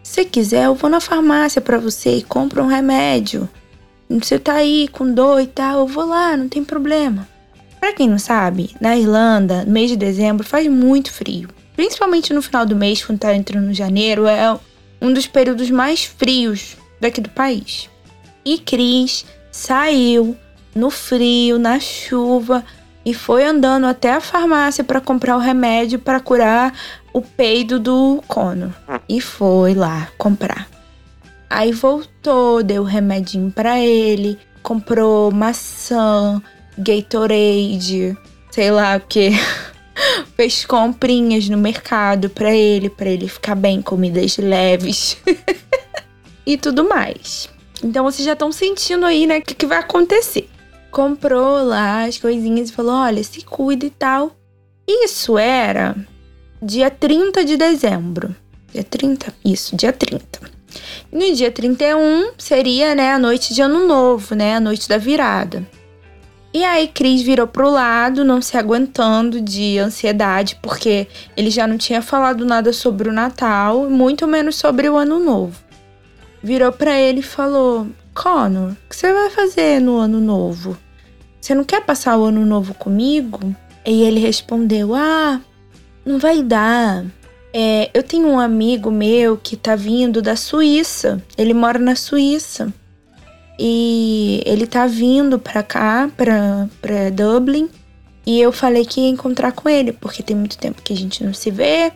se 0.03 0.25
quiser, 0.25 0.65
eu 0.65 0.75
vou 0.75 0.91
na 0.91 1.01
farmácia 1.01 1.61
para 1.61 1.79
você 1.79 2.17
e 2.17 2.23
compro 2.23 2.63
um 2.63 2.67
remédio. 2.67 3.49
Você 4.21 4.39
tá 4.39 4.55
aí 4.55 4.89
com 4.89 5.13
dor 5.13 5.41
e 5.41 5.47
tal, 5.47 5.81
eu 5.81 5.87
vou 5.87 6.05
lá, 6.05 6.37
não 6.37 6.49
tem 6.49 6.65
problema. 6.65 7.27
Para 7.81 7.93
quem 7.93 8.09
não 8.09 8.19
sabe, 8.19 8.75
na 8.81 8.97
Irlanda, 8.97 9.65
no 9.65 9.73
mês 9.73 9.91
de 9.91 9.97
dezembro 9.97 10.47
faz 10.47 10.69
muito 10.69 11.11
frio. 11.13 11.49
Principalmente 11.75 12.33
no 12.33 12.43
final 12.43 12.67
do 12.67 12.77
mês, 12.77 13.05
quando 13.05 13.19
tá 13.19 13.35
entrando 13.35 13.67
no 13.67 13.75
janeiro, 13.75 14.27
é 14.27 14.57
um 15.01 15.13
dos 15.13 15.27
períodos 15.27 15.71
mais 15.71 16.05
frios 16.05 16.77
daqui 17.01 17.21
do 17.21 17.31
país. 17.31 17.89
E 18.45 18.59
Cris 18.59 19.25
saiu 19.51 20.37
no 20.75 20.91
frio, 20.91 21.59
na 21.59 21.81
chuva, 21.81 22.65
e 23.05 23.13
foi 23.13 23.45
andando 23.45 23.87
até 23.87 24.13
a 24.13 24.21
farmácia 24.21 24.85
para 24.85 25.01
comprar 25.01 25.37
o 25.37 25.41
remédio 25.41 25.99
para 25.99 26.21
curar 26.21 26.73
o 27.13 27.21
peido 27.21 27.81
do 27.81 28.23
Cono. 28.29 28.73
E 29.09 29.21
foi 29.21 29.75
lá 29.75 30.09
comprar. 30.17 30.69
Aí 31.53 31.73
voltou, 31.73 32.63
deu 32.63 32.83
remedinho 32.83 33.51
para 33.51 33.79
ele, 33.79 34.39
comprou 34.63 35.31
maçã, 35.31 36.43
Gatorade, 36.79 38.17
sei 38.51 38.71
lá 38.71 38.97
o 38.97 39.01
que. 39.01 39.31
Fez 40.35 40.65
comprinhas 40.65 41.49
no 41.49 41.59
mercado 41.59 42.31
para 42.31 42.55
ele, 42.55 42.89
para 42.89 43.11
ele 43.11 43.29
ficar 43.29 43.55
bem, 43.55 43.83
comidas 43.83 44.39
leves 44.39 45.19
e 46.47 46.57
tudo 46.57 46.89
mais. 46.89 47.51
Então 47.85 48.05
vocês 48.05 48.25
já 48.25 48.33
estão 48.33 48.51
sentindo 48.51 49.05
aí, 49.05 49.27
né, 49.27 49.39
o 49.39 49.43
que, 49.43 49.55
que 49.55 49.67
vai 49.67 49.79
acontecer 49.79 50.49
comprou 50.93 51.65
lá 51.65 52.05
as 52.05 52.19
coisinhas 52.19 52.69
e 52.69 52.73
falou: 52.73 52.93
olha, 52.93 53.25
se 53.25 53.43
cuida 53.43 53.87
e 53.87 53.91
tal. 53.91 54.37
Isso 54.87 55.39
era 55.39 55.97
dia 56.61 56.91
30 56.91 57.45
de 57.45 57.57
dezembro. 57.57 58.37
Dia 58.73 58.85
30? 58.85 59.35
Isso, 59.45 59.75
dia 59.75 59.93
30. 59.93 60.52
No 61.11 61.35
dia 61.35 61.51
31 61.51 62.33
seria, 62.39 62.95
né, 62.95 63.13
a 63.13 63.19
noite 63.19 63.55
de 63.55 63.61
ano 63.63 63.87
novo, 63.87 64.35
né, 64.35 64.57
a 64.57 64.61
noite 64.61 64.89
da 64.89 64.99
virada. 64.99 65.67
E 66.55 66.65
aí 66.65 66.89
Cris 66.89 67.23
virou 67.23 67.47
pro 67.47 67.71
lado, 67.71 68.25
não 68.25 68.43
se 68.43 68.59
aguentando 68.59 69.41
de 69.41 69.79
ansiedade, 69.79 70.59
porque 70.63 71.07
ele 71.35 71.51
já 71.51 71.67
não 71.67 71.79
tinha 71.79 72.03
falado 72.03 72.45
nada 72.45 72.73
sobre 72.75 73.09
o 73.09 73.13
Natal, 73.13 73.89
muito 73.89 74.27
menos 74.27 74.57
sobre 74.57 74.89
o 74.89 74.99
Ano 74.99 75.19
Novo. 75.19 75.59
Virou 76.43 76.71
para 76.71 76.99
ele 76.99 77.21
e 77.21 77.23
falou: 77.23 77.87
Connor, 78.15 78.73
o 78.73 78.77
que 78.89 78.95
você 78.95 79.13
vai 79.13 79.31
fazer 79.31 79.81
no 79.81 79.97
ano 79.97 80.21
novo? 80.21 80.77
Você 81.41 81.55
não 81.55 81.65
quer 81.65 81.83
passar 81.83 82.19
o 82.19 82.25
ano 82.25 82.45
novo 82.45 82.75
comigo? 82.75 83.55
E 83.87 84.03
ele 84.03 84.21
respondeu: 84.21 84.95
Ah, 84.95 85.41
não 86.05 86.19
vai 86.19 86.43
dar. 86.43 87.05
É, 87.53 87.91
eu 87.93 88.03
tenho 88.03 88.29
um 88.29 88.39
amigo 88.39 88.91
meu 88.91 89.37
que 89.37 89.57
tá 89.57 89.77
vindo 89.77 90.23
da 90.23 90.37
Suíça. 90.37 91.23
Ele 91.37 91.53
mora 91.53 91.79
na 91.79 91.95
Suíça. 91.95 92.73
E 93.59 94.43
ele 94.47 94.67
tá 94.67 94.87
vindo 94.87 95.39
pra 95.39 95.63
cá, 95.63 96.11
pra, 96.17 96.69
pra 96.81 97.11
Dublin. 97.11 97.69
E 98.27 98.41
eu 98.41 98.53
falei 98.53 98.85
que 98.85 99.01
ia 99.01 99.09
encontrar 99.09 99.53
com 99.53 99.69
ele, 99.69 99.93
porque 99.93 100.23
tem 100.23 100.37
muito 100.37 100.57
tempo 100.57 100.81
que 100.83 100.93
a 100.93 100.97
gente 100.97 101.25
não 101.25 101.35
se 101.35 101.51
vê. 101.51 101.93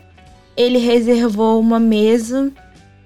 Ele 0.55 0.77
reservou 0.77 1.59
uma 1.59 1.79
mesa 1.79 2.51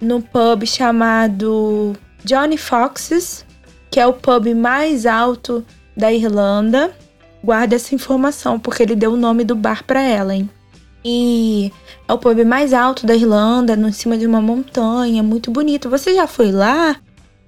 no 0.01 0.21
pub 0.21 0.65
chamado 0.65 1.93
Johnny 2.25 2.57
Fox's, 2.57 3.45
que 3.89 3.99
é 3.99 4.07
o 4.07 4.13
pub 4.13 4.53
mais 4.55 5.05
alto 5.05 5.63
da 5.95 6.11
Irlanda. 6.11 6.91
Guarda 7.43 7.75
essa 7.75 7.95
informação, 7.95 8.59
porque 8.59 8.83
ele 8.83 8.95
deu 8.95 9.13
o 9.13 9.17
nome 9.17 9.43
do 9.43 9.55
bar 9.55 9.83
para 9.85 10.01
ela, 10.01 10.35
hein? 10.35 10.49
E 11.03 11.71
é 12.07 12.13
o 12.13 12.17
pub 12.17 12.43
mais 12.45 12.73
alto 12.73 13.05
da 13.05 13.15
Irlanda, 13.15 13.75
no 13.75 13.91
cima 13.91 14.17
de 14.17 14.27
uma 14.27 14.41
montanha, 14.41 15.23
muito 15.23 15.49
bonito. 15.49 15.89
Você 15.89 16.13
já 16.13 16.27
foi 16.27 16.51
lá? 16.51 16.95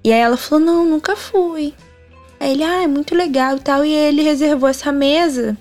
E 0.02 0.12
aí 0.12 0.20
ela 0.20 0.36
falou: 0.36 0.64
Não, 0.64 0.84
nunca 0.84 1.14
fui. 1.16 1.72
Aí 2.40 2.52
ele, 2.52 2.64
ah, 2.64 2.82
é 2.82 2.86
muito 2.86 3.14
legal 3.14 3.56
e 3.56 3.60
tal. 3.60 3.84
E 3.84 3.92
ele 3.92 4.22
reservou 4.22 4.68
essa 4.68 4.90
mesa 4.90 5.56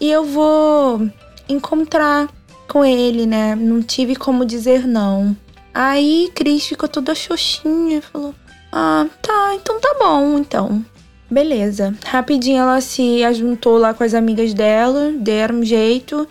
e 0.00 0.10
eu 0.10 0.24
vou 0.24 1.08
encontrar 1.48 2.28
com 2.68 2.84
ele, 2.84 3.26
né? 3.26 3.54
Não 3.54 3.82
tive 3.82 4.16
como 4.16 4.44
dizer 4.44 4.86
não. 4.86 5.36
Aí 5.74 6.30
Cris 6.34 6.66
ficou 6.66 6.88
toda 6.88 7.14
xoxinha, 7.14 8.00
falou: 8.00 8.34
Ah, 8.72 9.06
tá, 9.22 9.54
então 9.54 9.78
tá 9.80 9.96
bom, 9.98 10.38
então. 10.38 10.84
Beleza. 11.30 11.94
Rapidinho 12.06 12.62
ela 12.62 12.80
se 12.80 13.22
ajuntou 13.22 13.76
lá 13.76 13.92
com 13.92 14.02
as 14.02 14.14
amigas 14.14 14.54
dela, 14.54 15.12
deram 15.18 15.56
um 15.56 15.64
jeito 15.64 16.26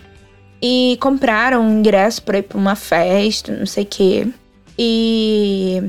e 0.60 0.98
compraram 1.00 1.62
um 1.62 1.78
ingresso 1.78 2.22
pra 2.22 2.38
ir 2.38 2.42
pra 2.42 2.58
uma 2.58 2.74
festa, 2.74 3.52
não 3.52 3.66
sei 3.66 3.84
o 3.84 3.86
quê. 3.86 4.28
E 4.78 5.82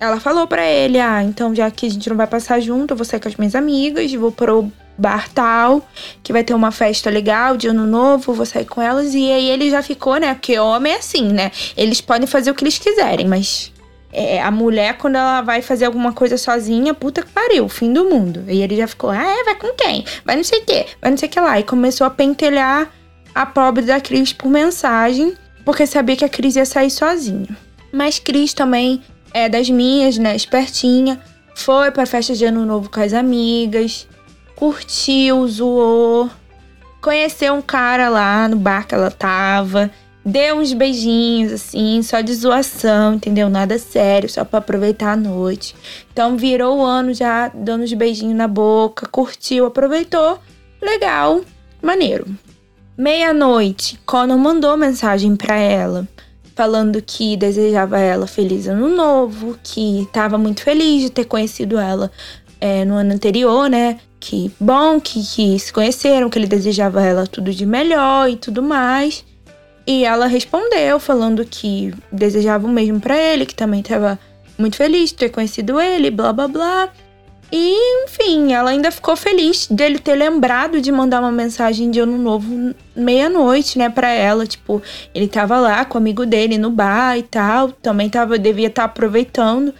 ela 0.00 0.20
falou 0.20 0.46
para 0.46 0.64
ele: 0.66 1.00
Ah, 1.00 1.22
então 1.22 1.54
já 1.54 1.70
que 1.70 1.86
a 1.86 1.90
gente 1.90 2.08
não 2.08 2.16
vai 2.16 2.26
passar 2.26 2.60
junto, 2.60 2.92
eu 2.92 2.96
vou 2.96 3.04
sair 3.04 3.20
com 3.20 3.28
as 3.28 3.36
minhas 3.36 3.54
amigas, 3.54 4.12
vou 4.14 4.32
pro 4.32 4.70
bar 4.96 5.28
tal, 5.32 5.86
que 6.22 6.32
vai 6.32 6.42
ter 6.42 6.54
uma 6.54 6.72
festa 6.72 7.08
legal 7.08 7.56
de 7.56 7.68
ano 7.68 7.86
novo, 7.86 8.32
vou 8.32 8.44
sair 8.44 8.64
com 8.64 8.82
elas. 8.82 9.14
E 9.14 9.30
aí 9.30 9.48
ele 9.48 9.70
já 9.70 9.82
ficou, 9.82 10.16
né? 10.16 10.34
Porque 10.34 10.58
homem 10.58 10.92
é 10.92 10.96
assim, 10.96 11.28
né? 11.32 11.52
Eles 11.76 12.00
podem 12.00 12.26
fazer 12.26 12.50
o 12.50 12.54
que 12.54 12.64
eles 12.64 12.78
quiserem, 12.78 13.26
mas 13.26 13.72
é, 14.12 14.42
a 14.42 14.50
mulher, 14.50 14.96
quando 14.96 15.16
ela 15.16 15.40
vai 15.42 15.62
fazer 15.62 15.84
alguma 15.84 16.12
coisa 16.12 16.36
sozinha, 16.36 16.94
puta 16.94 17.22
que 17.22 17.30
pariu, 17.30 17.68
fim 17.68 17.92
do 17.92 18.04
mundo. 18.04 18.44
E 18.48 18.60
ele 18.60 18.76
já 18.76 18.86
ficou, 18.86 19.10
ah, 19.10 19.22
é, 19.22 19.44
vai 19.44 19.54
com 19.54 19.68
quem? 19.74 20.04
Vai 20.24 20.36
não 20.36 20.44
sei 20.44 20.60
o 20.60 20.64
quê, 20.64 20.86
vai 21.00 21.10
não 21.10 21.18
sei 21.18 21.28
o 21.28 21.32
que 21.32 21.40
lá. 21.40 21.58
E 21.60 21.62
começou 21.62 22.06
a 22.06 22.10
pentelhar 22.10 22.90
a 23.38 23.46
pobre 23.46 23.84
da 23.84 24.00
Cris 24.00 24.32
por 24.32 24.50
mensagem, 24.50 25.32
porque 25.64 25.86
sabia 25.86 26.16
que 26.16 26.24
a 26.24 26.28
Cris 26.28 26.56
ia 26.56 26.66
sair 26.66 26.90
sozinha. 26.90 27.56
Mas 27.92 28.18
Cris 28.18 28.52
também 28.52 29.00
é 29.32 29.48
das 29.48 29.70
minhas, 29.70 30.18
né, 30.18 30.34
espertinha, 30.34 31.20
foi 31.54 31.92
pra 31.92 32.04
festa 32.04 32.34
de 32.34 32.44
ano 32.44 32.66
novo 32.66 32.90
com 32.90 32.98
as 32.98 33.12
amigas, 33.12 34.08
curtiu, 34.56 35.46
zoou, 35.46 36.28
conheceu 37.00 37.54
um 37.54 37.62
cara 37.62 38.08
lá 38.08 38.48
no 38.48 38.56
bar 38.56 38.88
que 38.88 38.96
ela 38.96 39.08
tava, 39.08 39.88
deu 40.24 40.56
uns 40.56 40.72
beijinhos, 40.72 41.52
assim, 41.52 42.02
só 42.02 42.20
de 42.20 42.34
zoação, 42.34 43.14
entendeu? 43.14 43.48
Nada 43.48 43.78
sério, 43.78 44.28
só 44.28 44.44
para 44.44 44.58
aproveitar 44.58 45.12
a 45.12 45.16
noite. 45.16 45.76
Então 46.12 46.36
virou 46.36 46.78
o 46.78 46.84
ano 46.84 47.14
já 47.14 47.52
dando 47.54 47.84
uns 47.84 47.92
beijinhos 47.92 48.36
na 48.36 48.48
boca, 48.48 49.06
curtiu, 49.06 49.64
aproveitou. 49.64 50.40
Legal, 50.82 51.42
maneiro. 51.80 52.26
Meia-noite, 52.98 53.98
Connor 54.04 54.36
mandou 54.36 54.76
mensagem 54.76 55.36
para 55.36 55.56
ela, 55.56 56.06
falando 56.56 57.00
que 57.00 57.36
desejava 57.36 57.98
ela 57.98 58.26
feliz 58.26 58.66
ano 58.66 58.88
novo, 58.88 59.56
que 59.62 60.02
estava 60.02 60.36
muito 60.36 60.62
feliz 60.62 61.02
de 61.02 61.10
ter 61.10 61.24
conhecido 61.24 61.78
ela 61.78 62.10
é, 62.60 62.84
no 62.84 62.94
ano 62.94 63.14
anterior, 63.14 63.70
né? 63.70 64.00
que 64.20 64.50
bom 64.58 65.00
que, 65.00 65.22
que 65.22 65.58
se 65.58 65.72
conheceram, 65.72 66.28
que 66.28 66.38
ele 66.38 66.46
desejava 66.46 67.02
ela 67.02 67.26
tudo 67.26 67.52
de 67.52 67.64
melhor 67.64 68.28
e 68.28 68.36
tudo 68.36 68.62
mais. 68.62 69.24
E 69.86 70.04
ela 70.04 70.26
respondeu 70.26 70.98
falando 70.98 71.44
que 71.44 71.94
desejava 72.12 72.66
o 72.66 72.70
mesmo 72.70 73.00
para 73.00 73.16
ele, 73.16 73.46
que 73.46 73.54
também 73.54 73.80
estava 73.80 74.18
muito 74.58 74.76
feliz 74.76 75.10
de 75.10 75.16
ter 75.16 75.28
conhecido 75.30 75.80
ele, 75.80 76.10
blá 76.10 76.32
blá 76.32 76.48
blá. 76.48 76.88
E, 77.50 78.04
enfim, 78.04 78.52
ela 78.52 78.70
ainda 78.70 78.90
ficou 78.90 79.16
feliz 79.16 79.66
dele 79.70 79.98
ter 79.98 80.14
lembrado 80.14 80.82
de 80.82 80.92
mandar 80.92 81.20
uma 81.20 81.32
mensagem 81.32 81.90
de 81.90 81.98
ano 81.98 82.18
novo 82.18 82.74
meia-noite, 82.94 83.78
né, 83.78 83.88
para 83.88 84.10
ela, 84.10 84.46
tipo, 84.46 84.82
ele 85.14 85.26
tava 85.26 85.58
lá 85.58 85.84
com 85.84 85.96
o 85.96 86.00
amigo 86.00 86.26
dele 86.26 86.58
no 86.58 86.70
bar 86.70 87.16
e 87.16 87.22
tal, 87.22 87.72
também 87.72 88.10
tava 88.10 88.38
devia 88.38 88.66
estar 88.66 88.82
tá 88.82 88.86
aproveitando. 88.86 89.72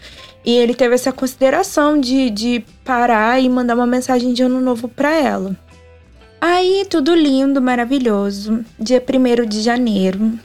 E 0.45 0.53
ele 0.53 0.75
teve 0.75 0.95
essa 0.95 1.13
consideração 1.13 2.01
de, 2.01 2.31
de 2.31 2.65
parar 2.83 3.39
e 3.39 3.49
mandar 3.51 3.75
uma 3.75 3.87
mensagem 3.87 4.33
de 4.33 4.43
ano 4.43 4.61
novo 4.61 4.89
para 4.89 5.15
ela. 5.15 5.55
Aí, 6.41 6.87
tudo 6.89 7.15
lindo, 7.15 7.61
maravilhoso. 7.61 8.65
Dia 8.79 9.03
1 9.03 9.47
de 9.47 9.61
janeiro. 9.61 10.39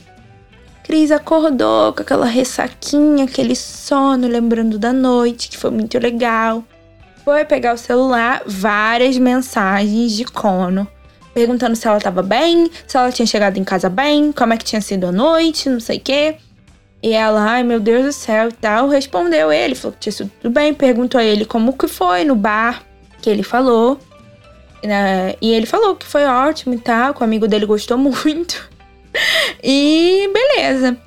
Cris 0.84 1.12
acordou 1.12 1.94
com 1.94 2.02
aquela 2.02 2.26
ressaquinha, 2.26 3.24
aquele 3.24 3.56
sono, 3.56 4.28
lembrando 4.28 4.78
da 4.78 4.92
noite, 4.92 5.48
que 5.48 5.58
foi 5.58 5.72
muito 5.72 5.98
legal. 5.98 6.66
Foi 7.24 7.46
pegar 7.46 7.74
o 7.74 7.78
celular, 7.78 8.42
várias 8.46 9.18
mensagens 9.18 10.12
de 10.12 10.26
Cono, 10.26 10.88
perguntando 11.34 11.76
se 11.76 11.88
ela 11.88 11.98
estava 11.98 12.22
bem, 12.22 12.70
se 12.86 12.98
ela 12.98 13.12
tinha 13.12 13.26
chegado 13.26 13.58
em 13.58 13.64
casa 13.64 13.90
bem, 13.90 14.32
como 14.32 14.54
é 14.54 14.58
que 14.58 14.66
tinha 14.66 14.82
sido 14.82 15.08
a 15.08 15.12
noite, 15.12 15.70
não 15.70 15.80
sei 15.80 15.98
o 15.98 16.02
quê. 16.02 16.36
E 17.02 17.14
ela, 17.14 17.42
ai 17.42 17.64
meu 17.64 17.80
Deus 17.80 18.06
do 18.06 18.12
céu 18.14 18.50
e 18.50 18.52
tal, 18.54 18.88
respondeu 18.88 19.52
ele, 19.52 19.76
falou 19.76 19.94
que 19.94 20.00
tinha 20.00 20.14
sido 20.14 20.32
tudo 20.42 20.54
bem, 20.54 20.74
perguntou 20.74 21.20
a 21.20 21.24
ele 21.24 21.46
como 21.46 21.78
que 21.78 21.88
foi 21.88 22.24
no 22.24 22.36
bar 22.36 22.84
que 23.22 23.30
ele 23.30 23.44
falou. 23.44 24.00
Né? 24.84 25.36
E 25.42 25.52
ele 25.54 25.66
falou 25.66 25.96
que 25.96 26.06
foi 26.06 26.26
ótimo 26.26 26.74
e 26.74 26.78
tal, 26.78 27.14
que 27.14 27.22
o 27.22 27.24
amigo 27.24 27.48
dele 27.48 27.66
gostou 27.66 27.96
muito. 27.98 28.70
e 29.64 30.30
beleza. 30.34 30.98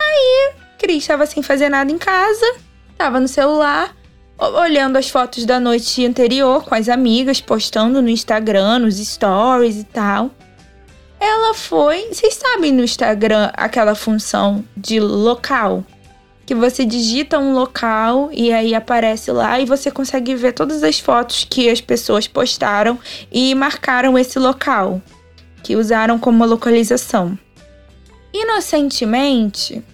Aí, 0.00 0.52
Cris 0.78 1.02
estava 1.02 1.26
sem 1.26 1.42
fazer 1.42 1.68
nada 1.68 1.92
em 1.92 1.98
casa, 1.98 2.54
tava 2.96 3.20
no 3.20 3.28
celular, 3.28 3.94
olhando 4.40 4.96
as 4.96 5.08
fotos 5.08 5.44
da 5.44 5.60
noite 5.60 6.04
anterior 6.06 6.64
com 6.64 6.74
as 6.74 6.88
amigas, 6.88 7.40
postando 7.40 8.00
no 8.00 8.08
Instagram, 8.08 8.80
nos 8.80 8.96
stories 8.96 9.76
e 9.76 9.84
tal. 9.84 10.30
Ela 11.20 11.52
foi. 11.52 12.08
Vocês 12.10 12.34
sabem 12.34 12.72
no 12.72 12.82
Instagram 12.82 13.50
aquela 13.52 13.94
função 13.94 14.64
de 14.74 14.98
local? 14.98 15.84
Que 16.46 16.54
você 16.54 16.84
digita 16.84 17.38
um 17.38 17.52
local 17.52 18.30
e 18.32 18.52
aí 18.52 18.74
aparece 18.74 19.30
lá 19.30 19.60
e 19.60 19.66
você 19.66 19.90
consegue 19.90 20.34
ver 20.34 20.52
todas 20.52 20.82
as 20.82 20.98
fotos 20.98 21.46
que 21.48 21.68
as 21.68 21.80
pessoas 21.80 22.26
postaram 22.26 22.98
e 23.30 23.54
marcaram 23.54 24.18
esse 24.18 24.38
local, 24.38 25.00
que 25.62 25.76
usaram 25.76 26.18
como 26.18 26.44
localização. 26.46 27.38
Inocentemente, 28.32 29.84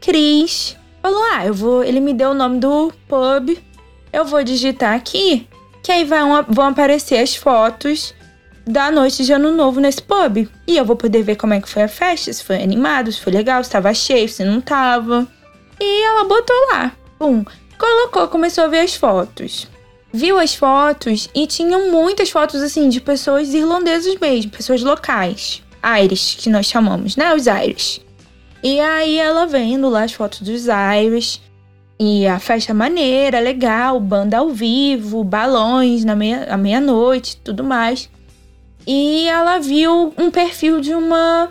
Cris 0.00 0.76
falou: 1.00 1.22
Ah, 1.32 1.46
eu 1.46 1.54
vou. 1.54 1.82
Ele 1.82 1.98
me 1.98 2.12
deu 2.12 2.30
o 2.30 2.34
nome 2.34 2.60
do 2.60 2.92
pub, 3.08 3.56
eu 4.14 4.24
vou 4.24 4.44
digitar 4.44 4.94
aqui, 4.94 5.48
que 5.82 5.90
aí 5.90 6.04
vai, 6.04 6.20
vão 6.48 6.68
aparecer 6.68 7.18
as 7.18 7.34
fotos 7.34 8.14
da 8.64 8.88
noite 8.88 9.24
de 9.24 9.32
ano 9.32 9.50
novo 9.50 9.80
nesse 9.80 10.00
pub. 10.00 10.48
E 10.68 10.76
eu 10.76 10.84
vou 10.84 10.94
poder 10.94 11.22
ver 11.24 11.34
como 11.34 11.52
é 11.52 11.60
que 11.60 11.68
foi 11.68 11.82
a 11.82 11.88
festa, 11.88 12.32
se 12.32 12.44
foi 12.44 12.62
animado, 12.62 13.10
se 13.10 13.20
foi 13.20 13.32
legal, 13.32 13.62
se 13.64 13.70
tava 13.70 13.92
cheio, 13.92 14.28
se 14.28 14.44
não 14.44 14.60
tava. 14.60 15.26
E 15.80 16.04
ela 16.04 16.24
botou 16.24 16.56
lá. 16.72 16.92
Pum. 17.18 17.44
Colocou, 17.76 18.28
começou 18.28 18.64
a 18.64 18.68
ver 18.68 18.80
as 18.80 18.94
fotos. 18.94 19.66
Viu 20.12 20.38
as 20.38 20.54
fotos 20.54 21.28
e 21.34 21.44
tinham 21.48 21.90
muitas 21.90 22.30
fotos 22.30 22.62
assim 22.62 22.88
de 22.88 23.00
pessoas 23.00 23.52
irlandesas 23.52 24.14
mesmo, 24.20 24.52
pessoas 24.52 24.80
locais. 24.80 25.60
Irish, 26.02 26.36
que 26.36 26.48
nós 26.48 26.66
chamamos, 26.66 27.16
né? 27.16 27.34
Os 27.34 27.46
Irish. 27.48 28.00
E 28.62 28.78
aí 28.78 29.18
ela 29.18 29.44
vendo 29.44 29.88
lá 29.88 30.04
as 30.04 30.12
fotos 30.12 30.40
dos 30.40 30.66
Irish. 31.02 31.42
E 31.98 32.26
a 32.26 32.38
festa 32.38 32.74
maneira, 32.74 33.38
legal, 33.38 34.00
banda 34.00 34.38
ao 34.38 34.50
vivo, 34.50 35.22
balões 35.22 36.04
na 36.04 36.16
meia-noite, 36.16 37.36
meia 37.36 37.44
tudo 37.44 37.62
mais. 37.62 38.10
E 38.86 39.28
ela 39.28 39.58
viu 39.58 40.12
um 40.18 40.30
perfil 40.30 40.80
de 40.80 40.94
uma, 40.94 41.50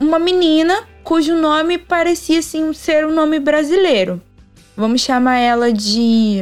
uma 0.00 0.18
menina 0.18 0.74
cujo 1.04 1.34
nome 1.34 1.78
parecia 1.78 2.38
assim, 2.38 2.72
ser 2.72 3.06
um 3.06 3.14
nome 3.14 3.38
brasileiro. 3.38 4.20
Vamos 4.76 5.00
chamar 5.02 5.36
ela 5.36 5.72
de 5.72 6.40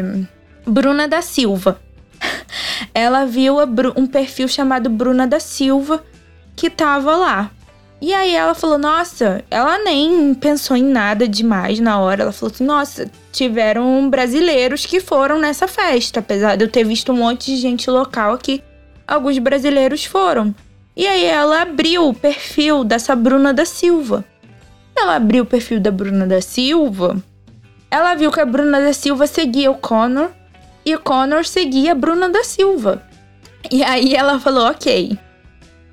Bruna 0.67 1.07
da 1.07 1.23
Silva. 1.23 1.81
ela 2.95 3.25
viu 3.25 3.57
um 3.97 4.07
perfil 4.07 4.49
chamado 4.49 4.89
Bruna 4.89 5.27
da 5.27 5.41
Silva 5.41 6.05
que 6.55 6.71
tava 6.71 7.15
lá. 7.17 7.51
E 8.01 8.13
aí 8.13 8.35
ela 8.35 8.55
falou: 8.55 8.79
Nossa, 8.79 9.43
ela 9.51 9.79
nem 9.83 10.35
pensou 10.35 10.77
em 10.77 10.83
nada 10.83 11.27
demais 11.27 11.81
na 11.81 11.99
hora. 11.99 12.23
Ela 12.23 12.33
falou 12.33 12.53
assim: 12.53 12.65
Nossa, 12.65 13.11
tiveram 13.33 14.09
brasileiros 14.11 14.85
que 14.85 15.01
foram 15.01 15.39
nessa 15.39 15.67
festa. 15.67 16.21
Apesar 16.21 16.57
de 16.57 16.65
eu 16.65 16.71
ter 16.71 16.85
visto 16.85 17.13
um 17.13 17.17
monte 17.17 17.47
de 17.47 17.57
gente 17.57 17.91
local 17.91 18.33
aqui, 18.33 18.63
alguns 19.07 19.39
brasileiros 19.39 20.05
foram. 20.05 20.55
E 20.95 21.07
aí 21.07 21.25
ela 21.25 21.63
abriu 21.63 22.09
o 22.09 22.15
perfil 22.15 22.85
dessa 22.85 23.15
Bruna 23.15 23.53
da 23.53 23.65
Silva. 23.65 24.25
Ela 24.97 25.17
abriu 25.17 25.43
o 25.43 25.47
perfil 25.47 25.79
da 25.79 25.91
Bruna 25.91 26.27
da 26.27 26.41
Silva. 26.41 27.23
Ela 27.91 28.15
viu 28.15 28.31
que 28.33 28.41
a 28.41 28.47
Bruna 28.47 28.81
da 28.81 28.93
Silva 28.93 29.27
seguia 29.27 29.71
o 29.71 29.75
Connor 29.75 30.31
e 30.85 30.95
o 30.95 31.01
Connor 31.01 31.45
seguia 31.45 31.93
a 31.93 31.95
Bruna 31.95 32.29
da 32.29 32.43
Silva. 32.45 33.03
E 33.71 33.83
aí 33.83 34.15
ela 34.15 34.39
falou: 34.39 34.67
Ok, 34.69 35.19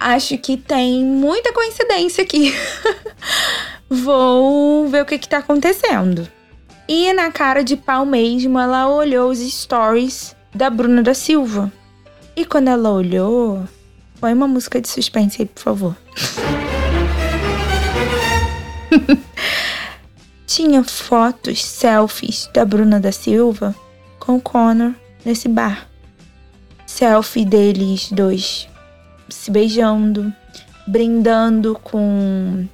acho 0.04 0.38
que 0.38 0.58
tem 0.58 1.04
muita 1.04 1.54
coincidência 1.54 2.24
aqui. 2.24 2.54
Vou 3.90 4.88
ver 4.88 5.04
o 5.04 5.06
que, 5.06 5.18
que 5.18 5.30
tá 5.30 5.38
acontecendo. 5.38 6.28
E 6.88 7.12
na 7.14 7.32
cara 7.32 7.64
de 7.64 7.78
pau 7.78 8.06
mesmo, 8.06 8.60
ela 8.60 8.90
olhou 8.90 9.32
os 9.32 9.40
stories 9.40 10.36
da 10.54 10.70
Bruna 10.70 11.02
da 11.02 11.14
Silva. 11.14 11.72
E 12.36 12.44
quando 12.46 12.68
ela 12.68 12.92
olhou, 12.92 13.64
põe 14.20 14.34
uma 14.34 14.48
música 14.48 14.82
de 14.82 14.90
suspense 14.90 15.42
aí, 15.42 15.48
por 15.48 15.62
favor. 15.62 15.96
Tinha 20.46 20.84
fotos, 20.84 21.64
selfies 21.64 22.50
da 22.54 22.66
Bruna 22.66 23.00
da 23.00 23.12
Silva 23.12 23.74
com 24.20 24.36
o 24.36 24.42
Connor 24.42 24.94
nesse 25.26 25.48
bar. 25.48 25.88
Selfie 26.86 27.46
deles 27.46 28.12
dois 28.12 28.68
se 29.34 29.52
beijando, 29.52 30.34
brindando 30.88 31.78
com 31.84 32.66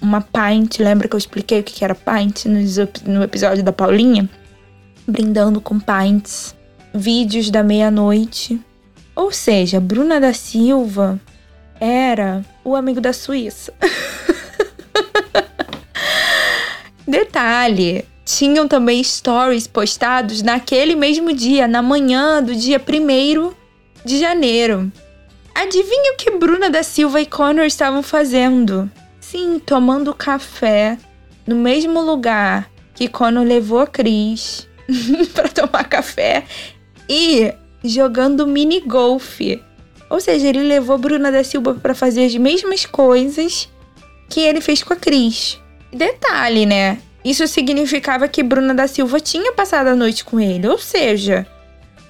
uma 0.00 0.20
pint. 0.20 0.78
Lembra 0.78 1.08
que 1.08 1.14
eu 1.14 1.18
expliquei 1.18 1.60
o 1.60 1.64
que 1.64 1.84
era 1.84 1.94
pint 1.94 2.46
no 3.04 3.22
episódio 3.22 3.62
da 3.62 3.72
Paulinha? 3.72 4.28
Brindando 5.06 5.60
com 5.60 5.78
pints. 5.78 6.54
Vídeos 6.92 7.50
da 7.50 7.62
meia-noite. 7.62 8.60
Ou 9.14 9.30
seja, 9.30 9.80
Bruna 9.80 10.20
da 10.20 10.32
Silva 10.32 11.20
era 11.78 12.44
o 12.64 12.74
amigo 12.74 13.00
da 13.00 13.12
Suíça. 13.12 13.72
Detalhe, 17.06 18.04
tinham 18.24 18.68
também 18.68 19.02
stories 19.02 19.66
postados 19.66 20.42
naquele 20.42 20.94
mesmo 20.94 21.32
dia, 21.32 21.66
na 21.66 21.82
manhã 21.82 22.42
do 22.42 22.54
dia 22.54 22.80
1 22.80 23.52
de 24.04 24.18
janeiro. 24.18 24.90
Adivinha 25.60 26.14
o 26.14 26.16
que 26.16 26.30
Bruna 26.30 26.70
da 26.70 26.82
Silva 26.82 27.20
e 27.20 27.26
Connor 27.26 27.66
estavam 27.66 28.02
fazendo? 28.02 28.90
Sim, 29.20 29.58
tomando 29.58 30.14
café 30.14 30.96
no 31.46 31.54
mesmo 31.54 32.00
lugar 32.00 32.70
que 32.94 33.06
Connor 33.06 33.44
levou 33.44 33.78
a 33.80 33.86
Cris 33.86 34.66
para 35.34 35.50
tomar 35.50 35.84
café 35.84 36.44
e 37.06 37.52
jogando 37.84 38.46
mini 38.46 38.80
golfe. 38.80 39.62
Ou 40.08 40.18
seja, 40.18 40.48
ele 40.48 40.62
levou 40.62 40.96
Bruna 40.96 41.30
da 41.30 41.44
Silva 41.44 41.74
para 41.74 41.94
fazer 41.94 42.24
as 42.24 42.34
mesmas 42.36 42.86
coisas 42.86 43.68
que 44.30 44.40
ele 44.40 44.62
fez 44.62 44.82
com 44.82 44.94
a 44.94 44.96
Cris. 44.96 45.60
Detalhe, 45.92 46.64
né? 46.64 47.02
Isso 47.22 47.46
significava 47.46 48.26
que 48.28 48.42
Bruna 48.42 48.72
da 48.72 48.88
Silva 48.88 49.20
tinha 49.20 49.52
passado 49.52 49.88
a 49.88 49.94
noite 49.94 50.24
com 50.24 50.40
ele, 50.40 50.66
ou 50.66 50.78
seja, 50.78 51.46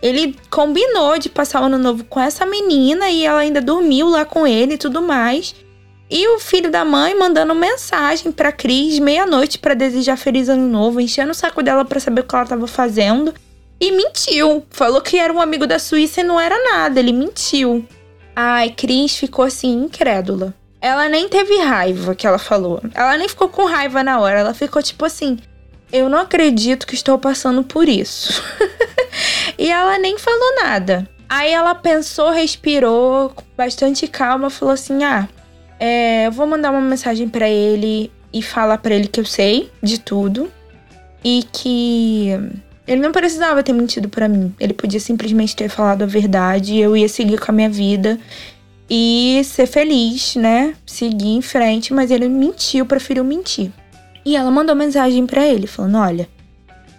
ele 0.03 0.37
combinou 0.49 1.19
de 1.19 1.29
passar 1.29 1.61
o 1.61 1.67
ano 1.67 1.79
novo 1.79 2.05
com 2.05 2.19
essa 2.21 2.47
menina 2.47 3.11
e 3.11 3.25
ela 3.25 3.41
ainda 3.41 3.61
dormiu 3.61 4.09
lá 4.09 4.25
com 4.25 4.47
ele 4.47 4.75
e 4.75 4.79
tudo 4.79 5.03
mais. 5.03 5.55
E 6.11 6.27
o 6.29 6.41
filho 6.41 6.71
da 6.71 6.85
mãe 6.85 7.15
mandando 7.17 7.55
mensagem 7.55 8.33
pra 8.33 8.51
Cris 8.51 8.99
meia-noite 8.99 9.59
para 9.59 9.75
desejar 9.75 10.17
feliz 10.17 10.49
ano 10.49 10.67
novo, 10.67 11.01
enchendo 11.01 11.31
o 11.31 11.35
saco 11.35 11.63
dela 11.63 11.85
para 11.85 12.01
saber 12.01 12.23
o 12.23 12.25
que 12.25 12.35
ela 12.35 12.47
tava 12.47 12.67
fazendo. 12.67 13.33
E 13.81 13.93
mentiu. 13.93 14.65
Falou 14.71 15.01
que 15.01 15.17
era 15.17 15.33
um 15.33 15.41
amigo 15.41 15.67
da 15.67 15.79
Suíça 15.79 16.21
e 16.21 16.25
não 16.25 16.41
era 16.41 16.57
nada. 16.73 16.99
Ele 16.99 17.13
mentiu. 17.13 17.87
Ai, 18.35 18.71
Cris 18.71 19.17
ficou 19.17 19.45
assim, 19.45 19.85
incrédula. 19.85 20.53
Ela 20.81 21.09
nem 21.09 21.29
teve 21.29 21.57
raiva 21.59 22.15
que 22.15 22.27
ela 22.27 22.39
falou. 22.39 22.83
Ela 22.95 23.17
nem 23.17 23.29
ficou 23.29 23.49
com 23.49 23.65
raiva 23.65 24.03
na 24.03 24.19
hora. 24.19 24.41
Ela 24.41 24.55
ficou 24.55 24.83
tipo 24.83 25.05
assim: 25.05 25.39
Eu 25.93 26.09
não 26.09 26.19
acredito 26.19 26.87
que 26.87 26.95
estou 26.95 27.19
passando 27.19 27.63
por 27.63 27.89
isso. 27.89 28.43
e 29.61 29.71
ela 29.71 29.99
nem 29.99 30.17
falou 30.17 30.57
nada. 30.65 31.07
Aí 31.29 31.53
ela 31.53 31.75
pensou, 31.75 32.31
respirou 32.31 33.29
com 33.29 33.45
bastante 33.55 34.09
calma, 34.09 34.49
falou 34.49 34.73
assim: 34.73 35.05
Ah, 35.05 35.29
é, 35.79 36.27
eu 36.27 36.33
vou 36.33 36.47
mandar 36.47 36.71
uma 36.71 36.81
mensagem 36.81 37.29
para 37.29 37.47
ele 37.47 38.11
e 38.33 38.43
falar 38.43 38.79
para 38.79 38.95
ele 38.95 39.07
que 39.07 39.21
eu 39.21 39.25
sei 39.25 39.71
de 39.83 40.01
tudo 40.01 40.51
e 41.23 41.45
que 41.53 42.31
ele 42.87 43.03
não 43.03 43.13
precisava 43.13 43.63
ter 43.63 43.75
mentido 43.75 44.09
para 44.09 44.27
mim. 44.27 44.55
Ele 44.59 44.73
podia 44.73 44.99
simplesmente 44.99 45.55
ter 45.55 45.69
falado 45.69 46.03
a 46.03 46.07
verdade 46.07 46.75
e 46.75 46.81
eu 46.81 46.97
ia 46.97 47.09
seguir 47.09 47.39
com 47.39 47.53
a 47.53 47.55
minha 47.55 47.69
vida 47.69 48.19
e 48.89 49.43
ser 49.45 49.67
feliz, 49.67 50.37
né? 50.37 50.75
Seguir 50.87 51.37
em 51.37 51.43
frente, 51.43 51.93
mas 51.93 52.11
ele 52.11 52.31
mentiu, 52.31 52.87
preferiu 52.87 53.23
mentir. 53.23 53.71
E 54.25 54.37
ela 54.37 54.51
mandou 54.51 54.75
mensagem 54.75 55.27
para 55.27 55.47
ele 55.47 55.67
falando: 55.67 55.99
"Olha, 55.99 56.29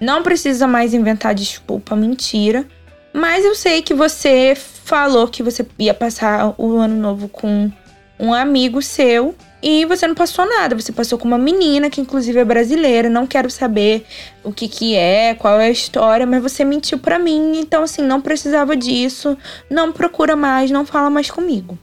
não 0.01 0.23
precisa 0.23 0.67
mais 0.67 0.95
inventar 0.95 1.35
desculpa, 1.35 1.95
mentira. 1.95 2.65
Mas 3.13 3.45
eu 3.45 3.53
sei 3.53 3.83
que 3.83 3.93
você 3.93 4.55
falou 4.55 5.27
que 5.27 5.43
você 5.43 5.63
ia 5.77 5.93
passar 5.93 6.55
o 6.57 6.77
ano 6.77 6.95
novo 6.95 7.29
com 7.29 7.71
um 8.19 8.33
amigo 8.33 8.81
seu 8.81 9.35
e 9.61 9.85
você 9.85 10.07
não 10.07 10.15
passou 10.15 10.47
nada. 10.47 10.75
Você 10.75 10.91
passou 10.91 11.19
com 11.19 11.27
uma 11.27 11.37
menina 11.37 11.87
que 11.87 12.01
inclusive 12.01 12.39
é 12.39 12.43
brasileira. 12.43 13.09
Não 13.09 13.27
quero 13.27 13.49
saber 13.51 14.03
o 14.43 14.51
que 14.51 14.67
que 14.67 14.95
é, 14.95 15.35
qual 15.35 15.59
é 15.59 15.67
a 15.67 15.71
história, 15.71 16.25
mas 16.25 16.41
você 16.41 16.65
mentiu 16.65 16.97
para 16.97 17.19
mim. 17.19 17.59
Então 17.59 17.83
assim, 17.83 18.01
não 18.01 18.21
precisava 18.21 18.75
disso. 18.75 19.37
Não 19.69 19.91
procura 19.91 20.35
mais, 20.35 20.71
não 20.71 20.83
fala 20.83 21.11
mais 21.11 21.29
comigo. 21.29 21.77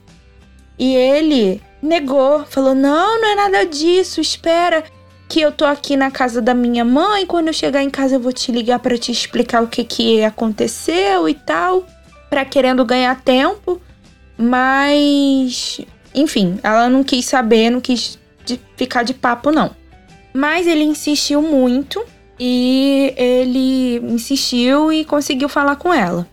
E 0.77 0.93
ele 0.93 1.61
negou, 1.81 2.43
falou: 2.45 2.75
"Não, 2.75 3.21
não 3.21 3.29
é 3.29 3.35
nada 3.35 3.65
disso. 3.65 4.19
Espera 4.19 4.83
que 5.29 5.39
eu 5.39 5.51
tô 5.51 5.63
aqui 5.63 5.95
na 5.95 6.09
casa 6.09 6.41
da 6.41 6.55
minha 6.55 6.83
mãe. 6.83 7.25
Quando 7.25 7.47
eu 7.47 7.53
chegar 7.53 7.83
em 7.83 7.89
casa, 7.89 8.15
eu 8.15 8.19
vou 8.19 8.33
te 8.33 8.51
ligar 8.51 8.79
para 8.79 8.97
te 8.97 9.11
explicar 9.11 9.61
o 9.61 9.67
que 9.67 9.83
que 9.83 10.23
aconteceu 10.23 11.29
e 11.29 11.35
tal, 11.35 11.85
para 12.29 12.43
querendo 12.43 12.83
ganhar 12.83 13.21
tempo. 13.21 13.79
Mas, 14.35 15.79
enfim, 16.15 16.59
ela 16.63 16.89
não 16.89 17.03
quis 17.03 17.25
saber, 17.25 17.69
não 17.69 17.79
quis 17.79 18.17
de 18.43 18.59
ficar 18.75 19.03
de 19.03 19.13
papo 19.13 19.51
não. 19.51 19.75
Mas 20.33 20.65
ele 20.65 20.83
insistiu 20.83 21.41
muito 21.41 22.03
e 22.39 23.13
ele 23.15 23.97
insistiu 24.11 24.91
e 24.91 25.05
conseguiu 25.05 25.47
falar 25.47 25.75
com 25.75 25.93
ela. 25.93 26.27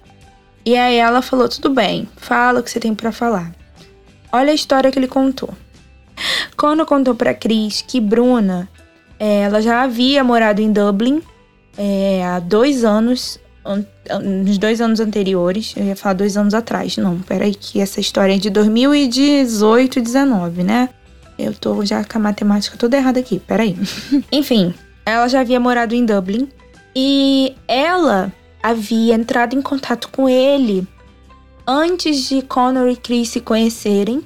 E 0.65 0.77
aí 0.77 0.97
ela 0.97 1.21
falou: 1.21 1.49
"Tudo 1.49 1.69
bem, 1.71 2.09
fala 2.17 2.61
o 2.61 2.63
que 2.63 2.71
você 2.71 2.81
tem 2.81 2.95
para 2.95 3.13
falar". 3.13 3.53
Olha 4.33 4.53
a 4.53 4.55
história 4.55 4.91
que 4.91 4.99
ele 4.99 5.09
contou. 5.09 5.51
Quando 6.57 6.87
contou 6.87 7.15
para 7.15 7.35
Cris 7.35 7.83
que 7.83 8.01
Bruna 8.01 8.69
ela 9.19 9.61
já 9.61 9.83
havia 9.83 10.23
morado 10.23 10.61
em 10.61 10.71
Dublin 10.71 11.23
é, 11.77 12.25
há 12.25 12.39
dois 12.39 12.85
anos, 12.85 13.39
nos 14.23 14.59
dois 14.59 14.81
anos 14.81 15.01
anteriores. 15.01 15.75
Eu 15.77 15.85
ia 15.85 15.97
falar 15.97 16.15
dois 16.15 16.37
anos 16.37 16.55
atrás. 16.55 16.97
Não, 16.97 17.21
peraí, 17.21 17.55
que 17.55 17.81
essa 17.81 18.01
história 18.01 18.35
é 18.35 18.39
de 18.39 18.51
2018 18.51 19.99
e 19.99 20.03
19, 20.03 20.63
né? 20.63 20.89
Eu 21.39 21.53
tô 21.53 21.85
já 21.85 22.03
com 22.05 22.19
a 22.19 22.21
matemática 22.21 22.77
toda 22.77 22.97
errada 22.97 23.21
aqui, 23.21 23.39
peraí. 23.39 23.77
Enfim, 24.33 24.73
ela 25.05 25.29
já 25.29 25.41
havia 25.41 25.61
morado 25.61 25.95
em 25.95 26.05
Dublin 26.05 26.49
e 26.95 27.55
ela 27.69 28.33
havia 28.63 29.15
entrado 29.15 29.55
em 29.55 29.61
contato 29.61 30.09
com 30.09 30.29
ele 30.29 30.87
antes 31.67 32.29
de 32.29 32.43
Connor 32.43 32.89
e 32.89 32.97
Chris 32.97 33.31
se 33.31 33.41
conhecerem. 33.41 34.23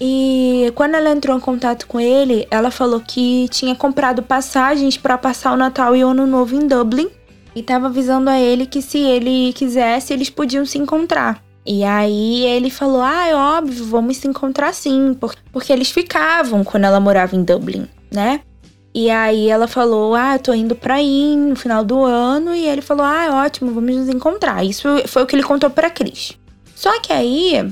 E 0.00 0.72
quando 0.74 0.94
ela 0.94 1.10
entrou 1.10 1.36
em 1.36 1.40
contato 1.40 1.86
com 1.86 1.98
ele, 1.98 2.46
ela 2.50 2.70
falou 2.70 3.00
que 3.00 3.48
tinha 3.48 3.74
comprado 3.74 4.22
passagens 4.22 4.96
para 4.96 5.18
passar 5.18 5.52
o 5.52 5.56
Natal 5.56 5.96
e 5.96 6.04
o 6.04 6.08
Ano 6.08 6.26
Novo 6.26 6.54
em 6.54 6.66
Dublin 6.66 7.08
e 7.54 7.60
estava 7.60 7.86
avisando 7.86 8.30
a 8.30 8.38
ele 8.38 8.66
que 8.66 8.80
se 8.80 8.98
ele 8.98 9.52
quisesse, 9.52 10.12
eles 10.12 10.30
podiam 10.30 10.64
se 10.64 10.78
encontrar. 10.78 11.42
E 11.66 11.84
aí 11.84 12.44
ele 12.44 12.70
falou: 12.70 13.02
Ah, 13.02 13.26
é 13.26 13.34
óbvio, 13.34 13.84
vamos 13.84 14.16
se 14.18 14.28
encontrar 14.28 14.72
sim, 14.72 15.16
porque 15.52 15.72
eles 15.72 15.90
ficavam 15.90 16.62
quando 16.62 16.84
ela 16.84 17.00
morava 17.00 17.34
em 17.34 17.42
Dublin, 17.42 17.86
né? 18.10 18.40
E 18.94 19.10
aí 19.10 19.48
ela 19.48 19.66
falou: 19.66 20.14
Ah, 20.14 20.36
eu 20.36 20.38
tô 20.38 20.54
indo 20.54 20.74
pra 20.74 20.94
aí 20.94 21.36
no 21.36 21.56
final 21.56 21.84
do 21.84 22.04
ano. 22.04 22.54
E 22.54 22.66
ele 22.66 22.80
falou: 22.80 23.04
Ah, 23.04 23.26
é 23.26 23.30
ótimo, 23.30 23.72
vamos 23.72 23.94
nos 23.94 24.08
encontrar. 24.08 24.64
Isso 24.64 24.88
foi 25.06 25.22
o 25.22 25.26
que 25.26 25.36
ele 25.36 25.42
contou 25.42 25.68
pra 25.68 25.90
Cris. 25.90 26.38
Só 26.74 27.00
que 27.00 27.12
aí 27.12 27.70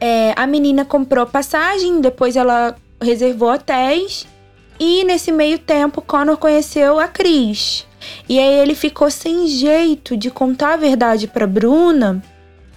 é, 0.00 0.32
a 0.36 0.46
menina 0.46 0.84
comprou 0.84 1.26
passagem, 1.26 2.00
depois 2.00 2.36
ela 2.36 2.76
reservou 3.00 3.52
hotéis. 3.52 4.26
E 4.78 5.02
nesse 5.04 5.32
meio 5.32 5.58
tempo, 5.58 6.00
Connor 6.00 6.36
conheceu 6.36 7.00
a 7.00 7.08
Cris. 7.08 7.86
E 8.28 8.38
aí 8.38 8.60
ele 8.60 8.74
ficou 8.74 9.10
sem 9.10 9.48
jeito 9.48 10.16
de 10.16 10.30
contar 10.30 10.74
a 10.74 10.76
verdade 10.76 11.26
para 11.26 11.46
Bruna, 11.46 12.22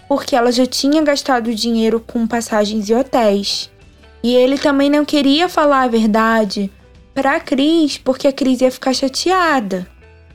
porque 0.07 0.35
ela 0.35 0.51
já 0.51 0.65
tinha 0.65 1.01
gastado 1.03 1.53
dinheiro 1.53 1.99
com 1.99 2.25
passagens 2.25 2.89
e 2.89 2.93
hotéis. 2.93 3.69
E 4.23 4.35
ele 4.35 4.57
também 4.57 4.89
não 4.89 5.05
queria 5.05 5.47
falar 5.47 5.83
a 5.83 5.87
verdade 5.87 6.71
para 7.13 7.39
Cris, 7.39 7.97
porque 7.97 8.27
a 8.27 8.33
Cris 8.33 8.61
ia 8.61 8.71
ficar 8.71 8.93
chateada. 8.93 9.87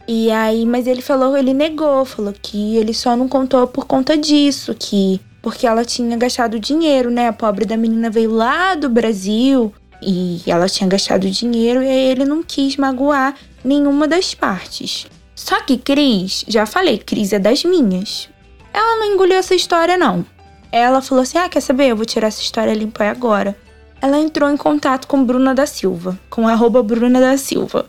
E 0.08 0.30
aí, 0.30 0.64
mas 0.64 0.86
ele 0.86 1.02
falou, 1.02 1.36
ele 1.36 1.52
negou, 1.52 2.04
falou 2.04 2.32
que 2.40 2.76
ele 2.76 2.94
só 2.94 3.16
não 3.16 3.28
contou 3.28 3.66
por 3.66 3.86
conta 3.86 4.16
disso, 4.16 4.74
que 4.78 5.20
porque 5.46 5.64
ela 5.64 5.84
tinha 5.84 6.16
gastado 6.16 6.58
dinheiro, 6.58 7.08
né? 7.08 7.28
A 7.28 7.32
pobre 7.32 7.64
da 7.64 7.76
menina 7.76 8.10
veio 8.10 8.32
lá 8.32 8.74
do 8.74 8.88
Brasil 8.88 9.72
e 10.02 10.42
ela 10.44 10.68
tinha 10.68 10.88
gastado 10.88 11.30
dinheiro 11.30 11.84
e 11.84 11.86
ele 11.86 12.24
não 12.24 12.42
quis 12.42 12.76
magoar 12.76 13.32
nenhuma 13.62 14.08
das 14.08 14.34
partes. 14.34 15.06
Só 15.36 15.60
que 15.60 15.78
Cris, 15.78 16.44
já 16.48 16.66
falei, 16.66 16.98
Cris 16.98 17.32
é 17.32 17.38
das 17.38 17.62
minhas. 17.62 18.28
Ela 18.74 18.98
não 18.98 19.14
engoliu 19.14 19.36
essa 19.36 19.54
história, 19.54 19.96
não. 19.96 20.26
Ela 20.72 21.00
falou 21.00 21.22
assim: 21.22 21.38
ah, 21.38 21.48
quer 21.48 21.60
saber? 21.60 21.92
Eu 21.92 21.96
vou 21.96 22.04
tirar 22.04 22.26
essa 22.26 22.42
história 22.42 22.74
limpa 22.74 23.04
agora. 23.04 23.56
Ela 24.02 24.18
entrou 24.18 24.50
em 24.50 24.56
contato 24.56 25.06
com 25.06 25.24
Bruna 25.24 25.54
da 25.54 25.64
Silva, 25.64 26.18
com 26.28 26.48
arroba 26.48 26.82
Bruna 26.82 27.20
da 27.20 27.38
Silva. 27.38 27.86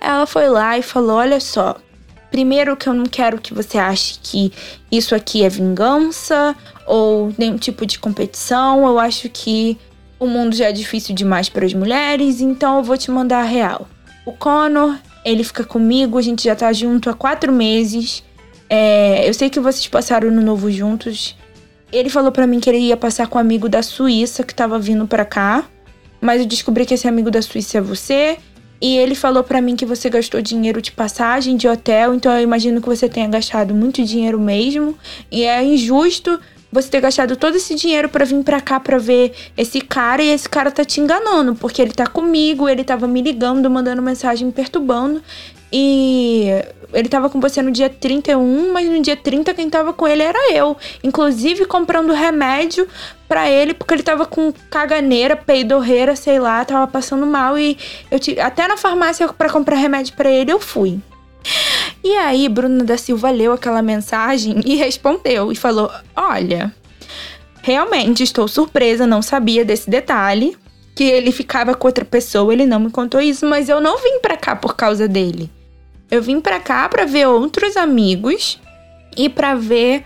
Ela 0.00 0.26
foi 0.26 0.48
lá 0.48 0.76
e 0.76 0.82
falou: 0.82 1.18
olha 1.18 1.38
só, 1.38 1.76
Primeiro 2.30 2.76
que 2.76 2.88
eu 2.88 2.94
não 2.94 3.06
quero 3.06 3.40
que 3.40 3.52
você 3.52 3.76
ache 3.76 4.18
que 4.22 4.52
isso 4.90 5.14
aqui 5.14 5.42
é 5.42 5.48
vingança 5.48 6.54
ou 6.90 7.32
nenhum 7.38 7.56
tipo 7.56 7.86
de 7.86 8.00
competição. 8.00 8.84
Eu 8.84 8.98
acho 8.98 9.28
que 9.28 9.78
o 10.18 10.26
mundo 10.26 10.56
já 10.56 10.66
é 10.66 10.72
difícil 10.72 11.14
demais 11.14 11.48
para 11.48 11.64
as 11.64 11.72
mulheres, 11.72 12.40
então 12.40 12.78
eu 12.78 12.82
vou 12.82 12.98
te 12.98 13.12
mandar 13.12 13.40
a 13.40 13.44
real. 13.44 13.88
O 14.26 14.32
Connor, 14.32 14.98
ele 15.24 15.44
fica 15.44 15.62
comigo, 15.62 16.18
a 16.18 16.22
gente 16.22 16.42
já 16.42 16.56
tá 16.56 16.72
junto 16.72 17.08
há 17.08 17.14
quatro 17.14 17.52
meses. 17.52 18.24
É, 18.68 19.26
eu 19.28 19.32
sei 19.32 19.48
que 19.48 19.60
vocês 19.60 19.86
passaram 19.86 20.32
no 20.32 20.42
novo 20.42 20.68
juntos. 20.68 21.36
Ele 21.92 22.08
falou 22.08 22.32
para 22.32 22.46
mim 22.46 22.58
que 22.58 22.68
ele 22.68 22.78
ia 22.78 22.96
passar 22.96 23.28
com 23.28 23.38
um 23.38 23.40
amigo 23.40 23.68
da 23.68 23.82
Suíça 23.82 24.42
que 24.42 24.54
tava 24.54 24.78
vindo 24.78 25.06
para 25.06 25.24
cá. 25.24 25.64
Mas 26.20 26.40
eu 26.40 26.46
descobri 26.46 26.84
que 26.84 26.94
esse 26.94 27.06
amigo 27.06 27.30
da 27.30 27.40
Suíça 27.40 27.78
é 27.78 27.80
você. 27.80 28.36
E 28.80 28.96
ele 28.96 29.14
falou 29.14 29.44
para 29.44 29.60
mim 29.60 29.76
que 29.76 29.86
você 29.86 30.10
gastou 30.10 30.42
dinheiro 30.42 30.82
de 30.82 30.90
passagem, 30.90 31.56
de 31.56 31.68
hotel, 31.68 32.14
então 32.14 32.32
eu 32.32 32.42
imagino 32.42 32.80
que 32.80 32.88
você 32.88 33.10
tenha 33.10 33.28
gastado 33.28 33.74
muito 33.74 34.02
dinheiro 34.02 34.40
mesmo. 34.40 34.96
E 35.30 35.44
é 35.44 35.62
injusto 35.62 36.40
você 36.72 36.88
ter 36.88 37.00
gastado 37.00 37.36
todo 37.36 37.56
esse 37.56 37.74
dinheiro 37.74 38.08
para 38.08 38.24
vir 38.24 38.42
para 38.44 38.60
cá 38.60 38.78
para 38.78 38.98
ver 38.98 39.32
esse 39.56 39.80
cara 39.80 40.22
e 40.22 40.28
esse 40.30 40.48
cara 40.48 40.70
tá 40.70 40.84
te 40.84 41.00
enganando, 41.00 41.54
porque 41.54 41.82
ele 41.82 41.92
tá 41.92 42.06
comigo, 42.06 42.68
ele 42.68 42.84
tava 42.84 43.06
me 43.06 43.20
ligando, 43.20 43.68
mandando 43.68 44.00
mensagem 44.00 44.46
me 44.46 44.52
perturbando. 44.52 45.22
E 45.72 46.48
ele 46.92 47.08
tava 47.08 47.30
com 47.30 47.40
você 47.40 47.62
no 47.62 47.70
dia 47.70 47.88
31, 47.88 48.72
mas 48.72 48.88
no 48.88 49.00
dia 49.00 49.16
30 49.16 49.54
quem 49.54 49.70
tava 49.70 49.92
com 49.92 50.06
ele 50.06 50.22
era 50.22 50.52
eu. 50.52 50.76
Inclusive 51.02 51.64
comprando 51.64 52.12
remédio 52.12 52.88
para 53.28 53.48
ele, 53.48 53.74
porque 53.74 53.94
ele 53.94 54.02
tava 54.02 54.26
com 54.26 54.52
caganeira, 54.68 55.36
peidorreira, 55.36 56.16
sei 56.16 56.40
lá, 56.40 56.64
tava 56.64 56.86
passando 56.88 57.24
mal. 57.24 57.56
E 57.56 57.78
eu 58.10 58.18
tive, 58.18 58.40
até 58.40 58.66
na 58.66 58.76
farmácia 58.76 59.28
para 59.28 59.48
comprar 59.48 59.76
remédio 59.76 60.14
para 60.14 60.30
ele 60.30 60.52
eu 60.52 60.58
fui. 60.58 60.98
E 62.02 62.16
aí, 62.16 62.48
Bruna 62.48 62.82
da 62.82 62.96
Silva 62.96 63.30
leu 63.30 63.52
aquela 63.52 63.82
mensagem 63.82 64.62
e 64.64 64.74
respondeu 64.74 65.52
e 65.52 65.54
falou: 65.54 65.90
Olha, 66.16 66.74
realmente 67.60 68.22
estou 68.22 68.48
surpresa, 68.48 69.06
não 69.06 69.20
sabia 69.20 69.64
desse 69.64 69.90
detalhe. 69.90 70.56
Que 70.94 71.04
ele 71.04 71.30
ficava 71.30 71.74
com 71.74 71.86
outra 71.86 72.04
pessoa, 72.04 72.52
ele 72.52 72.66
não 72.66 72.80
me 72.80 72.90
contou 72.90 73.20
isso, 73.20 73.46
mas 73.46 73.68
eu 73.68 73.80
não 73.80 73.98
vim 73.98 74.18
pra 74.20 74.36
cá 74.36 74.56
por 74.56 74.74
causa 74.74 75.06
dele. 75.06 75.50
Eu 76.10 76.20
vim 76.20 76.40
pra 76.40 76.58
cá 76.58 76.88
pra 76.88 77.04
ver 77.04 77.26
outros 77.26 77.76
amigos 77.76 78.60
e 79.16 79.28
pra 79.28 79.54
ver 79.54 80.04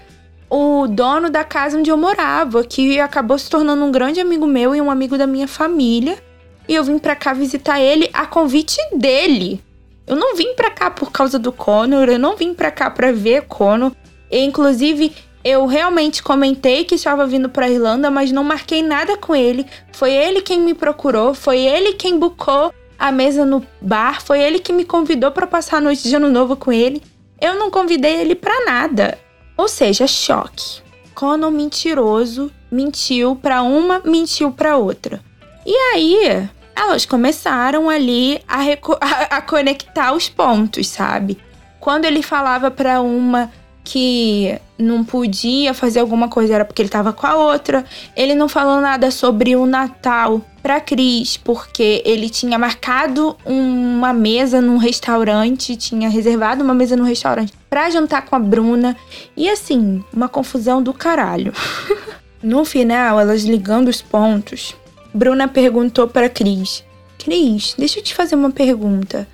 o 0.49 0.87
dono 0.87 1.31
da 1.31 1.43
casa 1.43 1.79
onde 1.79 1.91
eu 1.91 1.97
morava, 1.97 2.63
que 2.63 3.01
acabou 3.01 3.39
se 3.39 3.49
tornando 3.49 3.85
um 3.85 3.91
grande 3.91 4.21
amigo 4.21 4.47
meu 4.47 4.75
e 4.75 4.81
um 4.81 4.91
amigo 4.91 5.17
da 5.17 5.27
minha 5.27 5.49
família. 5.49 6.23
E 6.69 6.75
eu 6.75 6.85
vim 6.85 6.99
pra 6.99 7.17
cá 7.17 7.33
visitar 7.33 7.81
ele 7.81 8.09
a 8.13 8.27
convite 8.27 8.77
dele. 8.97 9.64
Eu 10.07 10.17
não 10.17 10.37
vim 10.37 10.55
pra 10.55 10.71
cá 10.71 10.91
por 10.91 11.11
causa 11.11 11.39
do 11.39 11.51
Conor, 11.51 12.09
eu 12.09 12.19
não 12.19 12.37
vim 12.37 12.53
pra 12.53 12.71
cá 12.71 12.91
pra 12.91 13.13
ver 13.13 13.43
Conor. 13.43 13.93
E, 14.31 14.39
inclusive, 14.45 15.13
eu 15.45 15.67
realmente 15.67 16.23
comentei 16.23 16.85
que 16.85 16.95
estava 16.95 17.27
vindo 17.27 17.49
pra 17.49 17.69
Irlanda, 17.69 18.11
mas 18.11 18.33
não 18.33 18.43
marquei 18.43 18.83
nada 18.83 19.17
com 19.17 19.35
ele. 19.35 19.67
Foi 19.93 20.13
ele 20.13 20.41
quem 20.41 20.61
me 20.61 20.75
procurou, 20.75 21.35
foi 21.35 21.59
ele 21.61 21.93
quem 21.95 22.19
bucou 22.19 22.73
a 22.99 23.13
mesa 23.13 23.45
no 23.45 23.65
bar, 23.81 24.23
foi 24.23 24.41
ele 24.41 24.59
que 24.59 24.73
me 24.73 24.85
convidou 24.85 25.31
para 25.31 25.47
passar 25.47 25.79
a 25.79 25.81
noite 25.81 26.09
de 26.09 26.17
ano 26.17 26.31
novo 26.31 26.57
com 26.57 26.73
ele. 26.73 27.03
Eu 27.41 27.59
não 27.59 27.71
convidei 27.71 28.21
ele 28.21 28.35
para 28.35 28.65
nada. 28.65 29.19
Ou 29.57 29.69
seja, 29.69 30.07
choque. 30.07 30.83
Conan 31.15 31.51
mentiroso 31.51 32.51
mentiu 32.71 33.37
para 33.37 33.63
uma, 33.63 34.01
mentiu 34.05 34.51
para 34.51 34.77
outra. 34.77 35.21
E 35.67 35.75
aí, 35.93 36.49
elas 36.75 37.07
começaram 37.07 37.89
ali 37.89 38.41
a, 38.49 38.61
a, 39.01 39.37
a 39.37 39.43
conectar 39.43 40.13
os 40.13 40.29
pontos, 40.29 40.89
sabe? 40.89 41.39
Quando 41.81 42.05
ele 42.05 42.23
falava 42.23 42.71
para 42.71 43.01
uma 43.01 43.51
que 43.85 44.59
não 44.79 45.05
podia 45.05 45.75
fazer 45.75 46.01
alguma 46.01 46.27
coisa 46.27 46.55
era 46.55 46.65
porque 46.65 46.81
ele 46.81 46.89
tava 46.89 47.13
com 47.13 47.27
a 47.27 47.37
outra. 47.37 47.85
Ele 48.17 48.35
não 48.35 48.49
falou 48.49 48.81
nada 48.81 49.11
sobre 49.11 49.55
o 49.55 49.67
Natal 49.67 50.41
para 50.63 50.81
Cris, 50.81 51.37
porque 51.37 52.03
ele 52.07 52.31
tinha 52.31 52.59
marcado 52.59 53.37
uma 53.45 54.15
mesa 54.15 54.63
num 54.63 54.79
restaurante, 54.79 55.77
tinha 55.77 56.09
reservado 56.09 56.65
uma 56.65 56.73
mesa 56.73 56.97
num 56.97 57.05
restaurante 57.05 57.53
para 57.69 57.91
jantar 57.91 58.25
com 58.25 58.35
a 58.35 58.39
Bruna. 58.39 58.97
E 59.37 59.49
assim, 59.51 60.03
uma 60.11 60.29
confusão 60.29 60.83
do 60.83 60.95
caralho. 60.95 61.53
no 62.43 62.65
final, 62.65 63.21
elas 63.21 63.43
ligando 63.43 63.89
os 63.89 64.01
pontos, 64.01 64.75
Bruna 65.15 65.49
perguntou 65.49 66.09
para 66.09 66.29
Cris: 66.29 66.85
"Cris, 67.19 67.75
deixa 67.79 68.01
eu 68.01 68.03
te 68.03 68.15
fazer 68.15 68.35
uma 68.35 68.51
pergunta. 68.51 69.27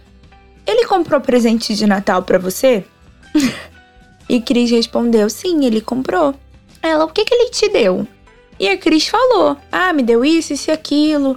Ele 0.67 0.87
comprou 0.87 1.21
presente 1.21 1.75
de 1.75 1.87
Natal 1.87 2.23
para 2.23 2.39
você?" 2.39 2.85
E 4.31 4.41
Cris 4.41 4.71
respondeu: 4.71 5.29
Sim, 5.29 5.65
ele 5.65 5.81
comprou. 5.81 6.33
Ela, 6.81 7.05
o 7.05 7.09
que, 7.09 7.25
que 7.25 7.35
ele 7.35 7.51
te 7.51 7.69
deu? 7.69 8.07
E 8.61 8.69
a 8.69 8.79
Cris 8.79 9.09
falou: 9.09 9.57
Ah, 9.73 9.93
me 9.93 10.05
deu 10.05 10.25
isso, 10.25 10.53
isso 10.53 10.71
e 10.71 10.73
aquilo. 10.73 11.37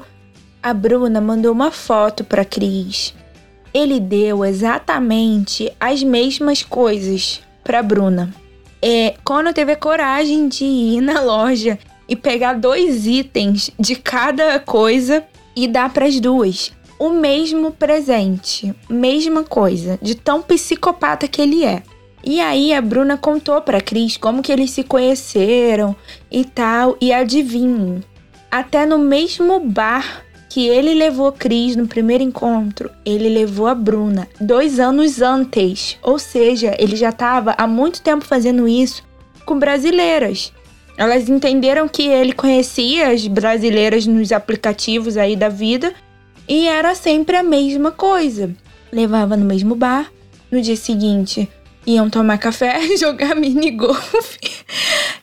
A 0.62 0.75
Bruna 0.75 1.19
mandou 1.19 1.51
uma 1.51 1.71
foto 1.71 2.23
para 2.23 2.45
Cris. 2.45 3.15
Ele 3.73 3.99
deu 3.99 4.45
exatamente 4.45 5.73
as 5.79 6.03
mesmas 6.03 6.62
coisas 6.62 7.41
para 7.63 7.82
Bruna. 7.82 8.32
É, 8.79 9.15
quando 9.23 9.51
teve 9.53 9.71
a 9.71 9.77
coragem 9.77 10.47
de 10.47 10.63
ir 10.63 11.01
na 11.01 11.19
loja 11.19 11.79
e 12.13 12.15
pegar 12.15 12.54
dois 12.54 13.08
itens 13.08 13.71
de 13.80 13.95
cada 13.95 14.60
coisa 14.60 15.26
e 15.56 15.67
dar 15.67 15.91
para 15.91 16.06
as 16.06 16.19
duas 16.19 16.71
o 16.99 17.10
mesmo 17.10 17.71
presente, 17.71 18.71
mesma 18.88 19.43
coisa, 19.43 19.97
de 19.99 20.13
tão 20.13 20.43
psicopata 20.43 21.28
que 21.28 21.41
ele 21.41 21.65
é. 21.65 21.82
E 22.23 22.39
aí 22.39 22.71
a 22.71 22.80
Bruna 22.80 23.17
contou 23.17 23.60
para 23.62 23.82
Cris 23.82 24.15
como 24.15 24.43
que 24.43 24.52
eles 24.52 24.69
se 24.69 24.84
conheceram 24.84 25.95
e 26.32 26.45
tal, 26.45 26.95
e 27.02 27.12
adivinhe, 27.12 28.04
até 28.49 28.86
no 28.86 28.99
mesmo 28.99 29.60
bar 29.60 30.23
que 30.49 30.67
ele 30.67 30.93
levou 30.93 31.32
Cris 31.32 31.76
no 31.76 31.88
primeiro 31.88 32.23
encontro, 32.23 32.91
ele 33.04 33.28
levou 33.28 33.65
a 33.65 33.73
Bruna 33.73 34.30
dois 34.39 34.80
anos 34.80 35.19
antes. 35.19 35.97
Ou 36.04 36.19
seja, 36.19 36.76
ele 36.78 36.95
já 36.95 37.10
estava 37.10 37.56
há 37.58 37.65
muito 37.65 38.04
tempo 38.04 38.23
fazendo 38.23 38.67
isso 38.67 39.04
com 39.47 39.58
brasileiras. 39.58 40.54
Elas 40.97 41.27
entenderam 41.27 41.88
que 41.88 42.08
ele 42.08 42.34
conhecia 42.34 43.10
as 43.10 43.25
brasileiras 43.27 44.06
nos 44.06 44.32
aplicativos 44.32 45.17
aí 45.17 45.36
da 45.36 45.49
vida 45.49 45.93
e 46.47 46.67
era 46.67 46.93
sempre 46.93 47.36
a 47.36 47.43
mesma 47.43 47.91
coisa. 47.91 48.56
Levava 48.91 49.36
no 49.36 49.45
mesmo 49.45 49.75
bar. 49.75 50.12
No 50.51 50.62
dia 50.62 50.75
seguinte, 50.75 51.49
iam 51.86 52.10
tomar 52.10 52.38
café, 52.38 52.79
jogar 52.97 53.36
mini 53.36 53.71
golf. 53.71 54.38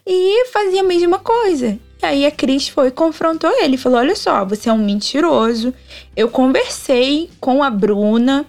e 0.05 0.47
fazia 0.47 0.81
a 0.81 0.85
mesma 0.85 1.19
coisa. 1.21 1.79
E 2.03 2.07
aí 2.07 2.27
a 2.27 2.31
Cris 2.31 2.69
foi 2.69 2.89
e 2.89 2.91
confrontou 2.91 3.51
ele, 3.63 3.77
falou: 3.77 3.99
"Olha 3.99 4.17
só, 4.17 4.45
você 4.45 4.69
é 4.69 4.73
um 4.73 4.79
mentiroso. 4.79 5.73
Eu 6.17 6.29
conversei 6.29 7.31
com 7.39 7.63
a 7.63 7.71
Bruna. 7.71 8.45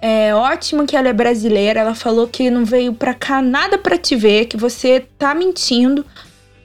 É 0.00 0.34
ótimo 0.34 0.86
que 0.86 0.96
ela 0.96 1.08
é 1.08 1.12
brasileira. 1.12 1.80
Ela 1.80 1.94
falou 1.94 2.28
que 2.28 2.50
não 2.50 2.64
veio 2.64 2.92
pra 2.92 3.14
cá 3.14 3.40
nada 3.40 3.78
pra 3.78 3.96
te 3.96 4.14
ver, 4.14 4.46
que 4.46 4.56
você 4.56 5.04
tá 5.18 5.34
mentindo. 5.34 6.04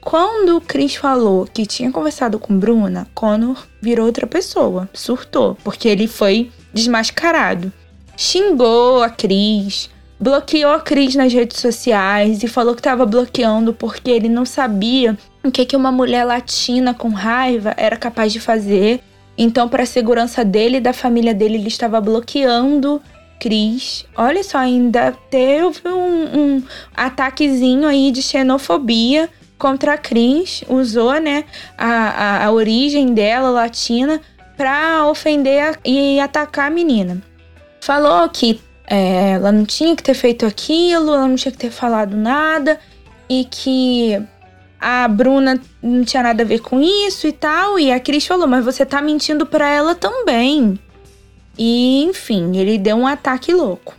Quando 0.00 0.56
o 0.56 0.60
Chris 0.60 0.94
falou 0.94 1.46
que 1.46 1.66
tinha 1.66 1.90
conversado 1.90 2.38
com 2.38 2.58
Bruna, 2.58 3.06
Connor 3.14 3.66
virou 3.80 4.06
outra 4.06 4.26
pessoa, 4.26 4.88
surtou, 4.94 5.56
porque 5.62 5.88
ele 5.88 6.06
foi 6.06 6.50
desmascarado. 6.72 7.72
Xingou 8.16 9.02
a 9.02 9.10
Cris, 9.10 9.90
bloqueou 10.18 10.72
a 10.72 10.80
Cris 10.80 11.14
nas 11.14 11.32
redes 11.32 11.60
sociais 11.60 12.42
e 12.42 12.48
falou 12.48 12.74
que 12.74 12.80
estava 12.80 13.04
bloqueando 13.04 13.72
porque 13.72 14.10
ele 14.10 14.28
não 14.28 14.44
sabia 14.44 15.16
o 15.44 15.50
que, 15.50 15.64
que 15.64 15.76
uma 15.76 15.92
mulher 15.92 16.24
latina 16.24 16.94
com 16.94 17.10
raiva 17.10 17.74
era 17.76 17.96
capaz 17.96 18.32
de 18.32 18.40
fazer. 18.40 19.00
Então, 19.36 19.68
para 19.68 19.84
a 19.84 19.86
segurança 19.86 20.44
dele 20.44 20.78
e 20.78 20.80
da 20.80 20.92
família 20.92 21.32
dele, 21.32 21.56
ele 21.56 21.68
estava 21.68 22.00
bloqueando 22.00 23.00
Cris. 23.38 24.04
Olha 24.16 24.42
só, 24.42 24.58
ainda 24.58 25.12
teve 25.30 25.80
um, 25.86 26.56
um 26.56 26.62
ataquezinho 26.96 27.86
aí 27.86 28.10
de 28.10 28.20
xenofobia 28.20 29.28
contra 29.58 29.94
a 29.94 29.98
Cris. 29.98 30.62
Usou, 30.68 31.20
né, 31.20 31.44
a, 31.76 31.86
a, 31.86 32.46
a 32.46 32.52
origem 32.52 33.12
dela, 33.12 33.50
latina, 33.50 34.20
para 34.56 35.06
ofender 35.08 35.78
e 35.84 36.18
atacar 36.20 36.68
a 36.68 36.70
menina. 36.70 37.22
Falou 37.80 38.28
que 38.28 38.60
é, 38.86 39.32
ela 39.32 39.52
não 39.52 39.64
tinha 39.64 39.94
que 39.94 40.02
ter 40.02 40.14
feito 40.14 40.46
aquilo, 40.46 41.12
ela 41.12 41.28
não 41.28 41.36
tinha 41.36 41.52
que 41.52 41.58
ter 41.58 41.70
falado 41.70 42.16
nada 42.16 42.78
e 43.28 43.44
que 43.44 44.20
a 44.80 45.06
Bruna 45.08 45.60
não 45.82 46.04
tinha 46.04 46.22
nada 46.22 46.42
a 46.42 46.46
ver 46.46 46.60
com 46.60 46.80
isso 46.80 47.26
e 47.26 47.32
tal. 47.32 47.78
E 47.78 47.92
a 47.92 48.00
Cris 48.00 48.26
falou: 48.26 48.46
Mas 48.46 48.64
você 48.64 48.86
tá 48.86 49.02
mentindo 49.02 49.44
pra 49.44 49.68
ela 49.68 49.94
também. 49.94 50.78
E 51.58 52.04
enfim, 52.04 52.56
ele 52.56 52.78
deu 52.78 52.96
um 52.96 53.06
ataque 53.06 53.52
louco. 53.52 53.94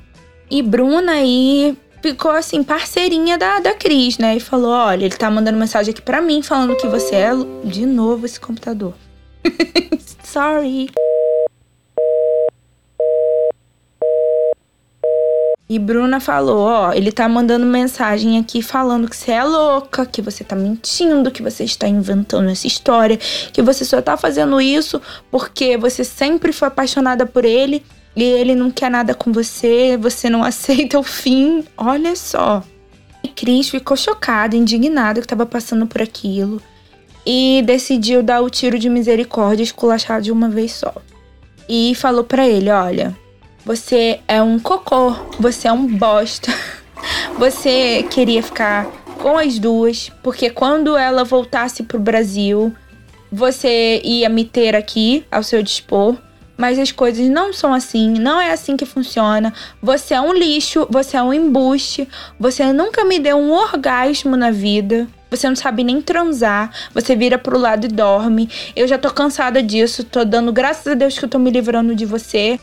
E 0.49 0.61
Bruna 0.61 1.11
aí 1.11 1.77
ficou 2.01 2.31
assim, 2.31 2.63
parceirinha 2.63 3.37
da, 3.37 3.59
da 3.59 3.73
Cris, 3.73 4.17
né? 4.17 4.35
E 4.35 4.39
falou: 4.39 4.71
Olha, 4.71 5.05
ele 5.05 5.15
tá 5.15 5.29
mandando 5.29 5.57
mensagem 5.57 5.91
aqui 5.91 6.01
pra 6.01 6.21
mim 6.21 6.41
falando 6.41 6.75
que 6.75 6.87
você 6.87 7.15
é. 7.15 7.31
De 7.63 7.85
novo 7.85 8.25
esse 8.25 8.39
computador. 8.39 8.93
Sorry. 10.23 10.89
E 15.69 15.77
Bruna 15.77 16.19
falou: 16.19 16.65
Ó, 16.65 16.93
ele 16.93 17.11
tá 17.11 17.29
mandando 17.29 17.65
mensagem 17.65 18.39
aqui 18.39 18.61
falando 18.61 19.07
que 19.07 19.15
você 19.15 19.31
é 19.31 19.43
louca, 19.43 20.03
que 20.05 20.21
você 20.21 20.43
tá 20.43 20.55
mentindo, 20.55 21.29
que 21.29 21.43
você 21.43 21.63
está 21.63 21.87
inventando 21.87 22.49
essa 22.49 22.65
história, 22.65 23.17
que 23.17 23.61
você 23.61 23.85
só 23.85 24.01
tá 24.01 24.17
fazendo 24.17 24.59
isso 24.59 24.99
porque 25.29 25.77
você 25.77 26.03
sempre 26.03 26.51
foi 26.51 26.67
apaixonada 26.69 27.25
por 27.25 27.45
ele 27.45 27.85
e 28.15 28.23
ele 28.23 28.55
não 28.55 28.71
quer 28.71 28.89
nada 28.89 29.13
com 29.13 29.31
você, 29.31 29.97
você 29.97 30.29
não 30.29 30.43
aceita 30.45 30.99
o 30.99 31.03
fim. 31.03 31.63
Olha 31.77 32.15
só. 32.15 32.63
E 33.23 33.27
Cris 33.27 33.69
ficou 33.69 33.97
chocada, 33.97 34.55
indignada 34.55 35.21
que 35.21 35.27
tava 35.27 35.45
passando 35.45 35.85
por 35.85 36.01
aquilo 36.01 36.61
e 37.25 37.61
decidiu 37.65 38.23
dar 38.23 38.41
o 38.41 38.49
tiro 38.49 38.79
de 38.79 38.89
misericórdia 38.89 39.63
esculachar 39.63 40.21
de 40.21 40.31
uma 40.31 40.49
vez 40.49 40.71
só. 40.73 40.93
E 41.67 41.93
falou 41.95 42.23
para 42.23 42.47
ele: 42.47 42.69
Olha 42.69 43.15
você 43.69 44.19
é 44.27 44.41
um 44.41 44.57
cocô, 44.57 45.11
você 45.39 45.67
é 45.67 45.71
um 45.71 45.85
bosta. 45.85 46.51
Você 47.37 48.03
queria 48.09 48.43
ficar 48.43 48.85
com 49.21 49.37
as 49.37 49.57
duas, 49.57 50.11
porque 50.21 50.49
quando 50.49 50.97
ela 50.97 51.23
voltasse 51.23 51.83
pro 51.83 51.97
Brasil, 51.97 52.75
você 53.31 54.01
ia 54.03 54.27
me 54.27 54.43
ter 54.43 54.75
aqui 54.75 55.23
ao 55.31 55.41
seu 55.41 55.63
dispor. 55.63 56.17
Mas 56.59 56.77
as 56.77 56.91
coisas 56.91 57.29
não 57.29 57.53
são 57.53 57.73
assim, 57.73 58.09
não 58.19 58.41
é 58.41 58.51
assim 58.51 58.75
que 58.75 58.85
funciona. 58.85 59.53
Você 59.81 60.13
é 60.13 60.19
um 60.19 60.33
lixo, 60.33 60.85
você 60.89 61.15
é 61.15 61.23
um 61.23 61.33
embuste, 61.33 62.05
você 62.37 62.73
nunca 62.73 63.05
me 63.05 63.17
deu 63.17 63.37
um 63.37 63.53
orgasmo 63.53 64.35
na 64.35 64.51
vida. 64.51 65.07
Você 65.31 65.47
não 65.47 65.55
sabe 65.55 65.85
nem 65.85 66.01
transar, 66.01 66.69
você 66.93 67.15
vira 67.15 67.37
pro 67.37 67.57
lado 67.57 67.85
e 67.85 67.87
dorme. 67.87 68.49
Eu 68.75 68.89
já 68.89 68.97
tô 68.97 69.09
cansada 69.09 69.63
disso, 69.63 70.03
tô 70.03 70.25
dando 70.25 70.51
graças 70.51 70.85
a 70.85 70.95
Deus 70.95 71.17
que 71.17 71.23
eu 71.23 71.29
tô 71.29 71.39
me 71.39 71.49
livrando 71.49 71.95
de 71.95 72.05
você. 72.05 72.59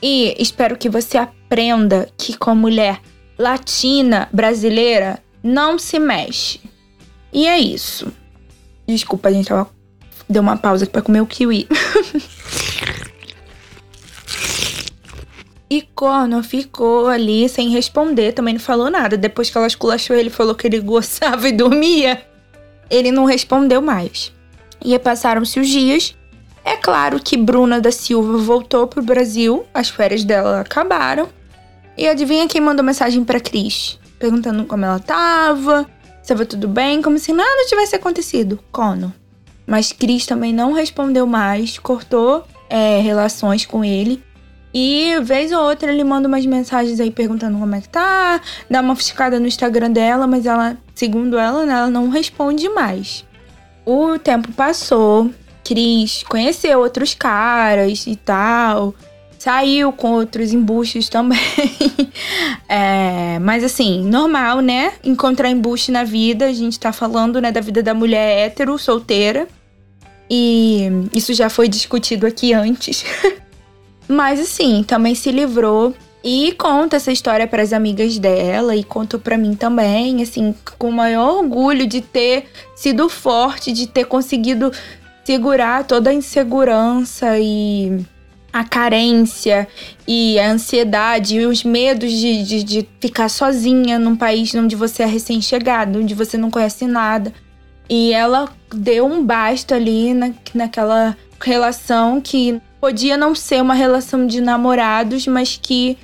E 0.00 0.36
espero 0.40 0.76
que 0.76 0.88
você 0.88 1.18
aprenda 1.18 2.08
que, 2.16 2.36
como 2.36 2.60
mulher 2.60 3.00
latina 3.36 4.28
brasileira, 4.32 5.18
não 5.42 5.80
se 5.80 5.98
mexe. 5.98 6.60
E 7.32 7.48
é 7.48 7.58
isso. 7.58 8.12
Desculpa, 8.86 9.30
a 9.30 9.32
gente 9.32 9.48
tava. 9.48 9.68
Deu 10.28 10.42
uma 10.42 10.56
pausa 10.56 10.84
aqui 10.84 10.92
pra 10.92 11.02
comer 11.02 11.22
o 11.22 11.26
kiwi. 11.26 11.66
E 15.72 15.80
Corno 15.94 16.42
ficou 16.42 17.06
ali 17.06 17.48
sem 17.48 17.70
responder, 17.70 18.32
também 18.32 18.52
não 18.52 18.60
falou 18.60 18.90
nada. 18.90 19.16
Depois 19.16 19.48
que 19.48 19.56
ela 19.56 19.66
esculachou 19.66 20.14
ele, 20.14 20.28
falou 20.28 20.54
que 20.54 20.66
ele 20.66 20.78
gostava 20.80 21.48
e 21.48 21.52
dormia. 21.52 22.22
Ele 22.90 23.10
não 23.10 23.24
respondeu 23.24 23.80
mais. 23.80 24.30
E 24.84 24.98
passaram-se 24.98 25.58
os 25.58 25.66
dias 25.66 26.14
é 26.62 26.76
claro 26.76 27.18
que 27.18 27.38
Bruna 27.38 27.80
da 27.80 27.90
Silva 27.90 28.36
voltou 28.36 28.86
pro 28.86 29.02
Brasil, 29.02 29.64
as 29.72 29.88
férias 29.88 30.24
dela 30.24 30.60
acabaram. 30.60 31.26
E 31.96 32.06
adivinha 32.06 32.46
quem 32.46 32.60
mandou 32.60 32.84
mensagem 32.84 33.24
para 33.24 33.40
Cris? 33.40 33.98
Perguntando 34.18 34.66
como 34.66 34.84
ela 34.84 34.98
tava, 34.98 35.84
se 35.84 36.20
estava 36.20 36.44
tudo 36.44 36.68
bem, 36.68 37.00
como 37.00 37.18
se 37.18 37.32
nada 37.32 37.66
tivesse 37.66 37.96
acontecido. 37.96 38.60
Cono. 38.70 39.10
Mas 39.66 39.90
Cris 39.90 40.26
também 40.26 40.52
não 40.52 40.74
respondeu 40.74 41.26
mais, 41.26 41.78
cortou 41.78 42.44
é, 42.68 43.00
relações 43.00 43.64
com 43.64 43.82
ele. 43.82 44.22
E 44.74 45.18
vez 45.20 45.52
ou 45.52 45.60
outra 45.60 45.92
ele 45.92 46.02
manda 46.02 46.26
umas 46.26 46.46
mensagens 46.46 46.98
aí 46.98 47.10
perguntando 47.10 47.58
como 47.58 47.74
é 47.74 47.80
que 47.80 47.88
tá, 47.88 48.40
dá 48.70 48.80
uma 48.80 48.96
fiscada 48.96 49.38
no 49.38 49.46
Instagram 49.46 49.90
dela, 49.90 50.26
mas 50.26 50.46
ela, 50.46 50.76
segundo 50.94 51.38
ela, 51.38 51.66
né, 51.66 51.72
ela 51.72 51.90
não 51.90 52.08
responde 52.08 52.68
mais. 52.70 53.24
O 53.84 54.18
tempo 54.18 54.50
passou, 54.52 55.30
Cris 55.64 56.22
conheceu 56.22 56.78
outros 56.80 57.14
caras 57.14 58.06
e 58.06 58.16
tal. 58.16 58.94
Saiu 59.38 59.92
com 59.92 60.12
outros 60.12 60.52
embustes 60.52 61.08
também. 61.08 61.40
é, 62.68 63.40
mas 63.40 63.64
assim, 63.64 64.04
normal, 64.04 64.60
né? 64.60 64.92
Encontrar 65.02 65.50
embuste 65.50 65.90
na 65.90 66.04
vida. 66.04 66.46
A 66.46 66.52
gente 66.52 66.78
tá 66.78 66.92
falando, 66.92 67.40
né, 67.40 67.50
da 67.50 67.60
vida 67.60 67.82
da 67.82 67.92
mulher 67.92 68.46
hétero, 68.46 68.78
solteira. 68.78 69.48
E 70.30 70.88
isso 71.12 71.34
já 71.34 71.50
foi 71.50 71.68
discutido 71.68 72.24
aqui 72.24 72.54
antes. 72.54 73.04
mas 74.12 74.38
assim, 74.40 74.84
também 74.84 75.14
se 75.14 75.30
livrou 75.30 75.94
e 76.24 76.52
conta 76.52 76.96
essa 76.96 77.10
história 77.10 77.46
para 77.48 77.62
as 77.62 77.72
amigas 77.72 78.16
dela 78.18 78.76
e 78.76 78.84
contou 78.84 79.18
para 79.18 79.36
mim 79.36 79.54
também, 79.54 80.22
assim, 80.22 80.54
com 80.78 80.88
o 80.88 80.92
maior 80.92 81.38
orgulho 81.38 81.86
de 81.86 82.00
ter 82.00 82.44
sido 82.76 83.08
forte, 83.08 83.72
de 83.72 83.88
ter 83.88 84.04
conseguido 84.04 84.70
segurar 85.24 85.84
toda 85.84 86.10
a 86.10 86.14
insegurança 86.14 87.38
e 87.38 88.04
a 88.52 88.62
carência 88.62 89.66
e 90.06 90.38
a 90.38 90.50
ansiedade 90.52 91.36
e 91.36 91.46
os 91.46 91.64
medos 91.64 92.12
de, 92.12 92.42
de, 92.44 92.62
de 92.62 92.88
ficar 93.00 93.28
sozinha 93.28 93.98
num 93.98 94.14
país 94.14 94.54
onde 94.54 94.76
você 94.76 95.02
é 95.02 95.06
recém-chegado, 95.06 95.98
onde 95.98 96.14
você 96.14 96.36
não 96.36 96.50
conhece 96.50 96.86
nada. 96.86 97.32
E 97.88 98.12
ela 98.12 98.48
deu 98.72 99.06
um 99.06 99.24
basta 99.24 99.74
ali 99.74 100.14
na, 100.14 100.30
naquela 100.54 101.16
relação 101.40 102.20
que 102.20 102.60
podia 102.82 103.16
não 103.16 103.32
ser 103.32 103.62
uma 103.62 103.74
relação 103.74 104.26
de 104.26 104.40
namorados, 104.40 105.24
mas 105.28 105.56
que 105.56 105.96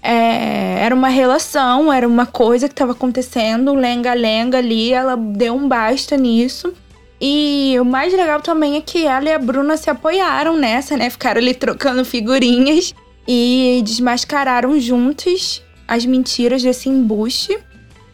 é, 0.00 0.78
era 0.78 0.94
uma 0.94 1.08
relação, 1.08 1.92
era 1.92 2.06
uma 2.06 2.26
coisa 2.26 2.68
que 2.68 2.74
estava 2.74 2.92
acontecendo, 2.92 3.74
lenga-lenga 3.74 4.58
ali. 4.58 4.92
Ela 4.92 5.16
deu 5.16 5.56
um 5.56 5.66
basta 5.66 6.16
nisso. 6.16 6.72
E 7.20 7.74
o 7.80 7.84
mais 7.84 8.12
legal 8.12 8.40
também 8.40 8.76
é 8.76 8.80
que 8.80 9.04
ela 9.04 9.28
e 9.28 9.32
a 9.32 9.38
Bruna 9.38 9.76
se 9.76 9.90
apoiaram 9.90 10.56
nessa, 10.56 10.96
né? 10.96 11.10
Ficaram 11.10 11.40
ali 11.40 11.54
trocando 11.54 12.04
figurinhas 12.04 12.94
e 13.26 13.82
desmascararam 13.84 14.78
juntos 14.78 15.60
as 15.88 16.06
mentiras 16.06 16.62
desse 16.62 16.88
embuste. 16.88 17.58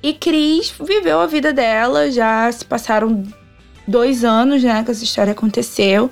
E 0.03 0.14
Cris 0.14 0.73
viveu 0.81 1.21
a 1.21 1.27
vida 1.27 1.53
dela, 1.53 2.11
já 2.11 2.51
se 2.51 2.64
passaram 2.64 3.23
dois 3.87 4.25
anos, 4.25 4.62
né, 4.62 4.83
que 4.83 4.90
essa 4.90 5.05
história 5.05 5.33
aconteceu. 5.33 6.11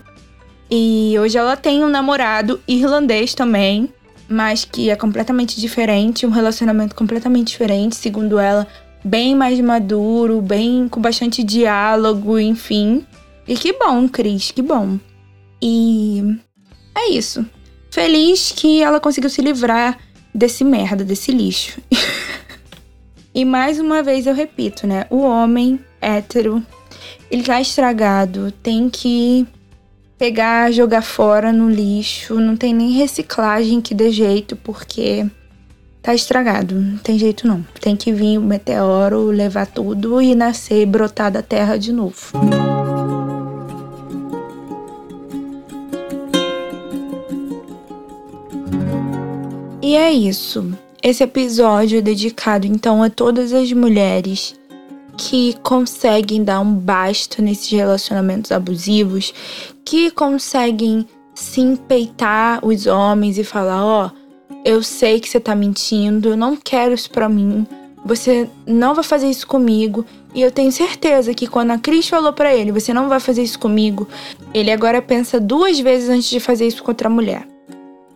E 0.71 1.15
hoje 1.19 1.39
ela 1.39 1.57
tem 1.57 1.85
um 1.85 1.89
namorado 1.89 2.61
irlandês 2.67 3.35
também, 3.35 3.93
mas 4.29 4.65
que 4.65 4.91
é 4.91 4.97
completamente 4.97 5.61
diferente, 5.61 6.27
um 6.27 6.31
relacionamento 6.31 6.95
completamente 6.95 7.49
diferente, 7.49 7.95
segundo 7.97 8.39
ela, 8.39 8.67
bem 9.05 9.35
mais 9.35 9.61
maduro, 9.61 10.41
bem 10.41 10.89
com 10.89 11.01
bastante 11.01 11.45
diálogo, 11.45 12.39
enfim. 12.39 13.07
E 13.47 13.55
que 13.57 13.73
bom, 13.73 14.09
Cris, 14.09 14.51
que 14.51 14.63
bom. 14.63 14.99
E 15.63 16.37
é 16.97 17.11
isso. 17.11 17.47
Feliz 17.91 18.53
que 18.55 18.83
ela 18.83 18.99
conseguiu 18.99 19.31
se 19.31 19.41
livrar 19.41 19.99
desse 20.35 20.65
merda, 20.65 21.05
desse 21.05 21.33
lixo. 21.33 21.81
E 23.37 23.45
mais 23.45 23.79
uma 23.79 24.03
vez 24.03 24.27
eu 24.27 24.33
repito, 24.33 24.87
né? 24.87 25.05
O 25.11 25.19
homem 25.19 25.79
hétero, 26.01 26.65
ele 27.31 27.43
tá 27.43 27.61
estragado, 27.61 28.51
tem 28.63 28.89
que 28.89 29.47
pegar, 30.19 30.73
jogar 30.73 31.03
fora 31.03 31.53
no 31.53 31.69
lixo, 31.69 32.35
não 32.41 32.57
tem 32.57 32.75
nem 32.75 32.93
reciclagem 32.93 33.81
que 33.81 33.95
dê 33.95 34.11
jeito, 34.11 34.57
porque 34.57 35.27
tá 36.03 36.15
estragado, 36.15 36.75
não 36.75 36.99
tem 36.99 37.19
jeito 37.19 37.47
não. 37.47 37.65
Tem 37.81 37.97
que 37.97 38.13
vir 38.13 38.39
o 38.39 38.43
meteoro, 38.43 39.27
levar 39.27 39.67
tudo 39.67 40.21
e 40.21 40.35
nascer 40.35 40.87
brotar 40.87 41.31
da 41.31 41.43
terra 41.43 41.77
de 41.77 41.93
novo. 41.93 42.33
E 49.83 49.95
é 49.95 50.13
isso. 50.13 50.73
Esse 51.03 51.23
episódio 51.23 51.99
é 51.99 52.03
dedicado 52.03 52.67
então 52.67 53.03
a 53.03 53.09
todas 53.09 53.53
as 53.53 53.73
mulheres 53.73 54.57
que 55.17 55.55
conseguem 55.63 56.45
dar 56.45 56.61
um 56.61 56.75
basta 56.75 57.41
nesses 57.41 57.71
relacionamentos 57.71 58.53
abusivos, 58.53 59.33
que 59.85 60.11
conseguem 60.11 61.07
se 61.35 61.61
empeitar 61.61 62.65
os 62.65 62.87
homens 62.87 63.39
e 63.39 63.45
falar: 63.45 63.85
Ó, 63.85 64.07
oh, 64.07 64.57
eu 64.65 64.83
sei 64.83 65.21
que 65.21 65.29
você 65.29 65.41
tá 65.41 65.55
mentindo, 65.55 66.31
eu 66.31 66.37
não 66.37 66.57
quero 66.57 66.95
isso 66.95 67.11
pra 67.11 67.29
mim, 67.29 67.67
você 68.05 68.49
não 68.67 68.95
vai 68.95 69.05
fazer 69.05 69.29
isso 69.29 69.47
comigo. 69.47 70.05
E 70.35 70.43
eu 70.43 70.51
tenho 70.51 70.71
certeza 70.71 71.33
que 71.33 71.47
quando 71.47 71.71
a 71.71 71.79
Cris 71.79 72.09
falou 72.09 72.33
para 72.33 72.55
ele: 72.55 72.73
Você 72.73 72.93
não 72.93 73.09
vai 73.09 73.21
fazer 73.21 73.43
isso 73.43 73.59
comigo, 73.59 74.07
ele 74.53 74.71
agora 74.71 75.01
pensa 75.01 75.41
duas 75.41 75.79
vezes 75.81 76.09
antes 76.09 76.29
de 76.29 76.41
fazer 76.41 76.67
isso 76.67 76.83
com 76.83 76.91
outra 76.91 77.09
mulher. 77.09 77.47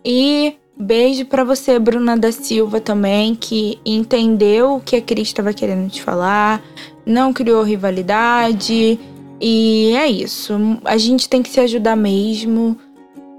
E 0.03 0.55
Beijo 0.81 1.25
para 1.25 1.43
você, 1.43 1.77
Bruna 1.77 2.17
da 2.17 2.31
Silva, 2.31 2.81
também, 2.81 3.35
que 3.35 3.79
entendeu 3.85 4.77
o 4.77 4.79
que 4.79 4.95
a 4.95 5.01
Cris 5.01 5.27
estava 5.27 5.53
querendo 5.53 5.87
te 5.91 6.01
falar, 6.01 6.59
não 7.05 7.33
criou 7.33 7.63
rivalidade. 7.63 8.99
E 9.39 9.93
é 9.95 10.07
isso. 10.07 10.53
A 10.85 10.97
gente 10.97 11.27
tem 11.27 11.41
que 11.41 11.49
se 11.49 11.59
ajudar 11.59 11.95
mesmo. 11.95 12.77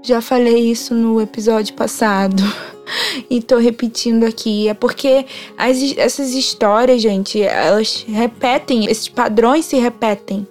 Já 0.01 0.19
falei 0.19 0.69
isso 0.69 0.93
no 0.93 1.21
episódio 1.21 1.73
passado. 1.73 2.43
e 3.29 3.41
tô 3.41 3.57
repetindo 3.57 4.25
aqui. 4.25 4.67
É 4.67 4.73
porque 4.73 5.25
as, 5.57 5.77
essas 5.97 6.33
histórias, 6.33 7.01
gente, 7.01 7.41
elas 7.41 8.05
repetem, 8.07 8.85
esses 8.85 9.07
padrões 9.07 9.65
se 9.65 9.77
repetem. 9.77 10.47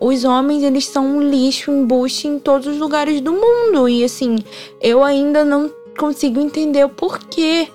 Os 0.00 0.24
homens, 0.24 0.62
eles 0.62 0.86
são 0.86 1.04
um 1.04 1.20
lixo, 1.20 1.72
um 1.72 1.82
embuste 1.82 2.28
em 2.28 2.38
todos 2.38 2.66
os 2.68 2.78
lugares 2.78 3.20
do 3.20 3.32
mundo. 3.32 3.88
E 3.88 4.04
assim, 4.04 4.38
eu 4.80 5.02
ainda 5.02 5.44
não 5.44 5.70
consigo 5.98 6.40
entender 6.40 6.84
o 6.84 6.88
porquê 6.88 7.68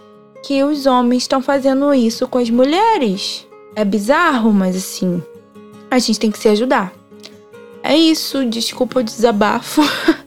que 0.43 0.63
os 0.63 0.85
homens 0.85 1.23
estão 1.23 1.41
fazendo 1.41 1.93
isso 1.93 2.27
com 2.27 2.37
as 2.37 2.49
mulheres. 2.49 3.47
É 3.75 3.83
bizarro, 3.83 4.51
mas 4.53 4.75
assim, 4.75 5.21
a 5.89 5.99
gente 5.99 6.19
tem 6.19 6.31
que 6.31 6.37
se 6.37 6.47
ajudar. 6.49 6.93
É 7.81 7.95
isso, 7.95 8.45
desculpa 8.45 8.99
o 8.99 9.03
desabafo, 9.03 9.81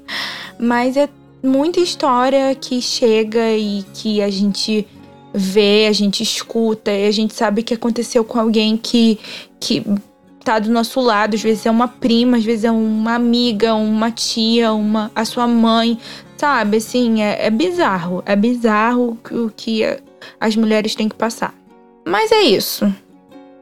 mas 0.58 0.96
é 0.96 1.08
muita 1.42 1.80
história 1.80 2.54
que 2.54 2.82
chega 2.82 3.52
e 3.56 3.84
que 3.94 4.20
a 4.20 4.30
gente 4.30 4.86
vê, 5.32 5.86
a 5.88 5.92
gente 5.92 6.22
escuta 6.22 6.90
e 6.90 7.06
a 7.06 7.10
gente 7.10 7.34
sabe 7.34 7.62
que 7.62 7.74
aconteceu 7.74 8.24
com 8.24 8.38
alguém 8.38 8.76
que, 8.76 9.18
que 9.60 9.84
tá 10.44 10.58
do 10.58 10.70
nosso 10.70 11.00
lado, 11.00 11.34
às 11.34 11.42
vezes 11.42 11.64
é 11.66 11.70
uma 11.70 11.88
prima, 11.88 12.36
às 12.36 12.44
vezes 12.44 12.64
é 12.64 12.70
uma 12.70 13.14
amiga, 13.14 13.74
uma 13.74 14.10
tia, 14.10 14.72
uma 14.72 15.10
a 15.14 15.24
sua 15.24 15.46
mãe, 15.46 15.98
Sabe, 16.36 16.76
assim, 16.76 17.22
é, 17.22 17.46
é 17.46 17.50
bizarro. 17.50 18.22
É 18.26 18.36
bizarro 18.36 19.18
o 19.30 19.50
que 19.50 19.82
as 20.38 20.54
mulheres 20.54 20.94
têm 20.94 21.08
que 21.08 21.14
passar. 21.14 21.54
Mas 22.06 22.30
é 22.30 22.42
isso. 22.42 22.92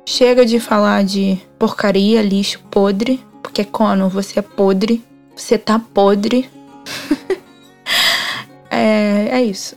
Chega 0.07 0.45
de 0.45 0.61
falar 0.61 1.05
de 1.05 1.38
porcaria, 1.59 2.23
lixo, 2.23 2.61
podre. 2.71 3.21
Porque, 3.43 3.64
Cono, 3.64 4.09
você 4.09 4.38
é 4.38 4.43
podre. 4.43 5.03
Você 5.35 5.57
tá 5.57 5.79
podre. 5.79 6.49
é, 8.71 9.29
é 9.31 9.43
isso. 9.43 9.75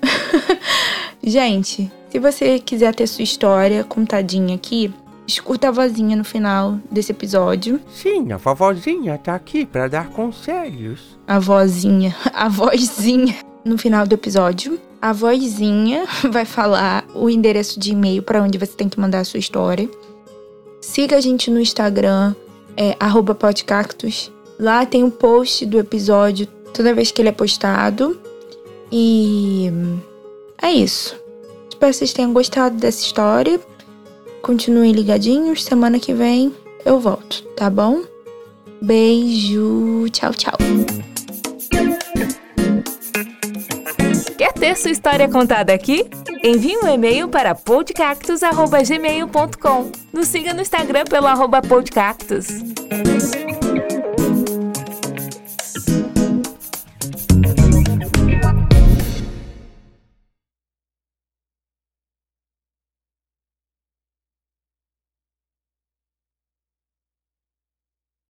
Gente, 1.23 1.91
se 2.09 2.19
você 2.19 2.59
quiser 2.59 2.93
ter 2.93 3.07
sua 3.07 3.23
história 3.23 3.83
contadinha 3.83 4.55
aqui, 4.55 4.93
escuta 5.27 5.67
a 5.67 5.71
vozinha 5.71 6.15
no 6.15 6.23
final 6.23 6.79
desse 6.89 7.11
episódio. 7.11 7.79
Sim, 7.91 8.31
a 8.31 8.37
vovozinha 8.37 9.17
tá 9.17 9.35
aqui 9.35 9.65
para 9.65 9.87
dar 9.87 10.09
conselhos. 10.09 11.17
A 11.27 11.37
vozinha, 11.37 12.15
a 12.33 12.47
vozinha 12.47 13.35
no 13.63 13.77
final 13.77 14.07
do 14.07 14.13
episódio. 14.13 14.79
A 15.01 15.13
vozinha 15.13 16.05
vai 16.31 16.45
falar 16.45 17.05
o 17.13 17.29
endereço 17.29 17.79
de 17.79 17.91
e-mail 17.91 18.23
para 18.23 18.41
onde 18.41 18.57
você 18.57 18.73
tem 18.73 18.89
que 18.89 18.99
mandar 18.99 19.19
a 19.19 19.25
sua 19.25 19.39
história. 19.39 19.89
Siga 20.87 21.17
a 21.17 21.21
gente 21.21 21.51
no 21.51 21.59
Instagram, 21.59 22.33
é 22.77 22.95
@podcactus. 23.37 24.31
Lá 24.57 24.85
tem 24.85 25.03
o 25.03 25.07
um 25.07 25.09
post 25.09 25.65
do 25.65 25.77
episódio 25.77 26.47
toda 26.73 26.93
vez 26.93 27.11
que 27.11 27.21
ele 27.21 27.27
é 27.27 27.33
postado. 27.33 28.17
E 28.89 29.69
é 30.61 30.71
isso. 30.71 31.13
Espero 31.69 31.91
que 31.91 31.97
vocês 31.97 32.13
tenham 32.13 32.31
gostado 32.31 32.77
dessa 32.77 33.03
história. 33.03 33.59
Continuem 34.41 34.93
ligadinhos, 34.93 35.65
semana 35.65 35.99
que 35.99 36.13
vem 36.13 36.55
eu 36.85 37.01
volto, 37.01 37.43
tá 37.55 37.69
bom? 37.69 38.03
Beijo, 38.81 40.07
tchau, 40.11 40.33
tchau. 40.33 40.57
Ter 44.67 44.75
sua 44.75 44.91
história 44.91 45.29
contada 45.29 45.73
aqui? 45.73 46.05
Envie 46.43 46.77
um 46.77 46.89
e-mail 46.89 47.29
para 47.29 47.55
podcactus.gmail.com. 47.55 49.91
Nos 50.11 50.27
siga 50.27 50.53
no 50.53 50.61
Instagram 50.61 51.05
pelo 51.05 51.27
arroba 51.27 51.61
podcactus. 51.61 52.49